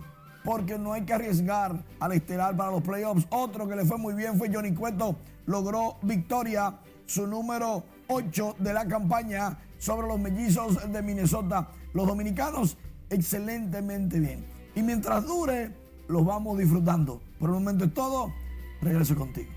porque 0.43 0.79
no 0.79 0.93
hay 0.93 1.03
que 1.03 1.13
arriesgar 1.13 1.83
al 1.99 2.11
estelar 2.13 2.57
para 2.57 2.71
los 2.71 2.81
playoffs. 2.81 3.27
Otro 3.29 3.67
que 3.67 3.75
le 3.75 3.85
fue 3.85 3.97
muy 3.97 4.15
bien 4.15 4.37
fue 4.37 4.51
Johnny 4.51 4.73
Cueto. 4.73 5.15
Logró 5.45 5.97
victoria, 6.01 6.79
su 7.05 7.27
número 7.27 7.83
8 8.07 8.55
de 8.59 8.73
la 8.73 8.87
campaña 8.87 9.57
sobre 9.77 10.07
los 10.07 10.19
mellizos 10.19 10.91
de 10.91 11.01
Minnesota. 11.03 11.69
Los 11.93 12.07
dominicanos 12.07 12.77
excelentemente 13.09 14.19
bien. 14.19 14.45
Y 14.75 14.81
mientras 14.81 15.25
dure, 15.25 15.71
los 16.07 16.25
vamos 16.25 16.57
disfrutando. 16.57 17.21
Por 17.39 17.49
el 17.49 17.55
momento 17.55 17.85
es 17.85 17.93
todo. 17.93 18.33
Regreso 18.81 19.15
contigo. 19.15 19.49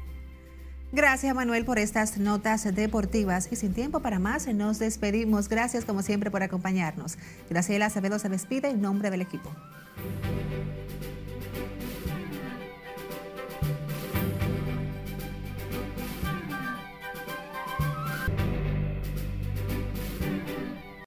Gracias 0.95 1.35
Manuel 1.35 1.65
por 1.65 1.79
estas 1.79 2.19
notas 2.19 2.65
deportivas 2.75 3.49
y 3.51 3.57
sin 3.57 3.73
tiempo 3.73 4.01
para 4.01 4.19
más 4.19 4.47
nos 4.49 4.79
despedimos. 4.79 5.49
Gracias 5.49 5.87
como 5.87 6.03
siempre 6.03 6.31
por 6.31 6.43
acompañarnos. 6.43 7.17
Graciela 7.49 7.87
Acevedo 7.87 8.19
se 8.19 8.29
despide 8.29 8.69
en 8.69 8.83
nombre 8.83 9.11
del 9.11 9.23
equipo. 9.23 9.51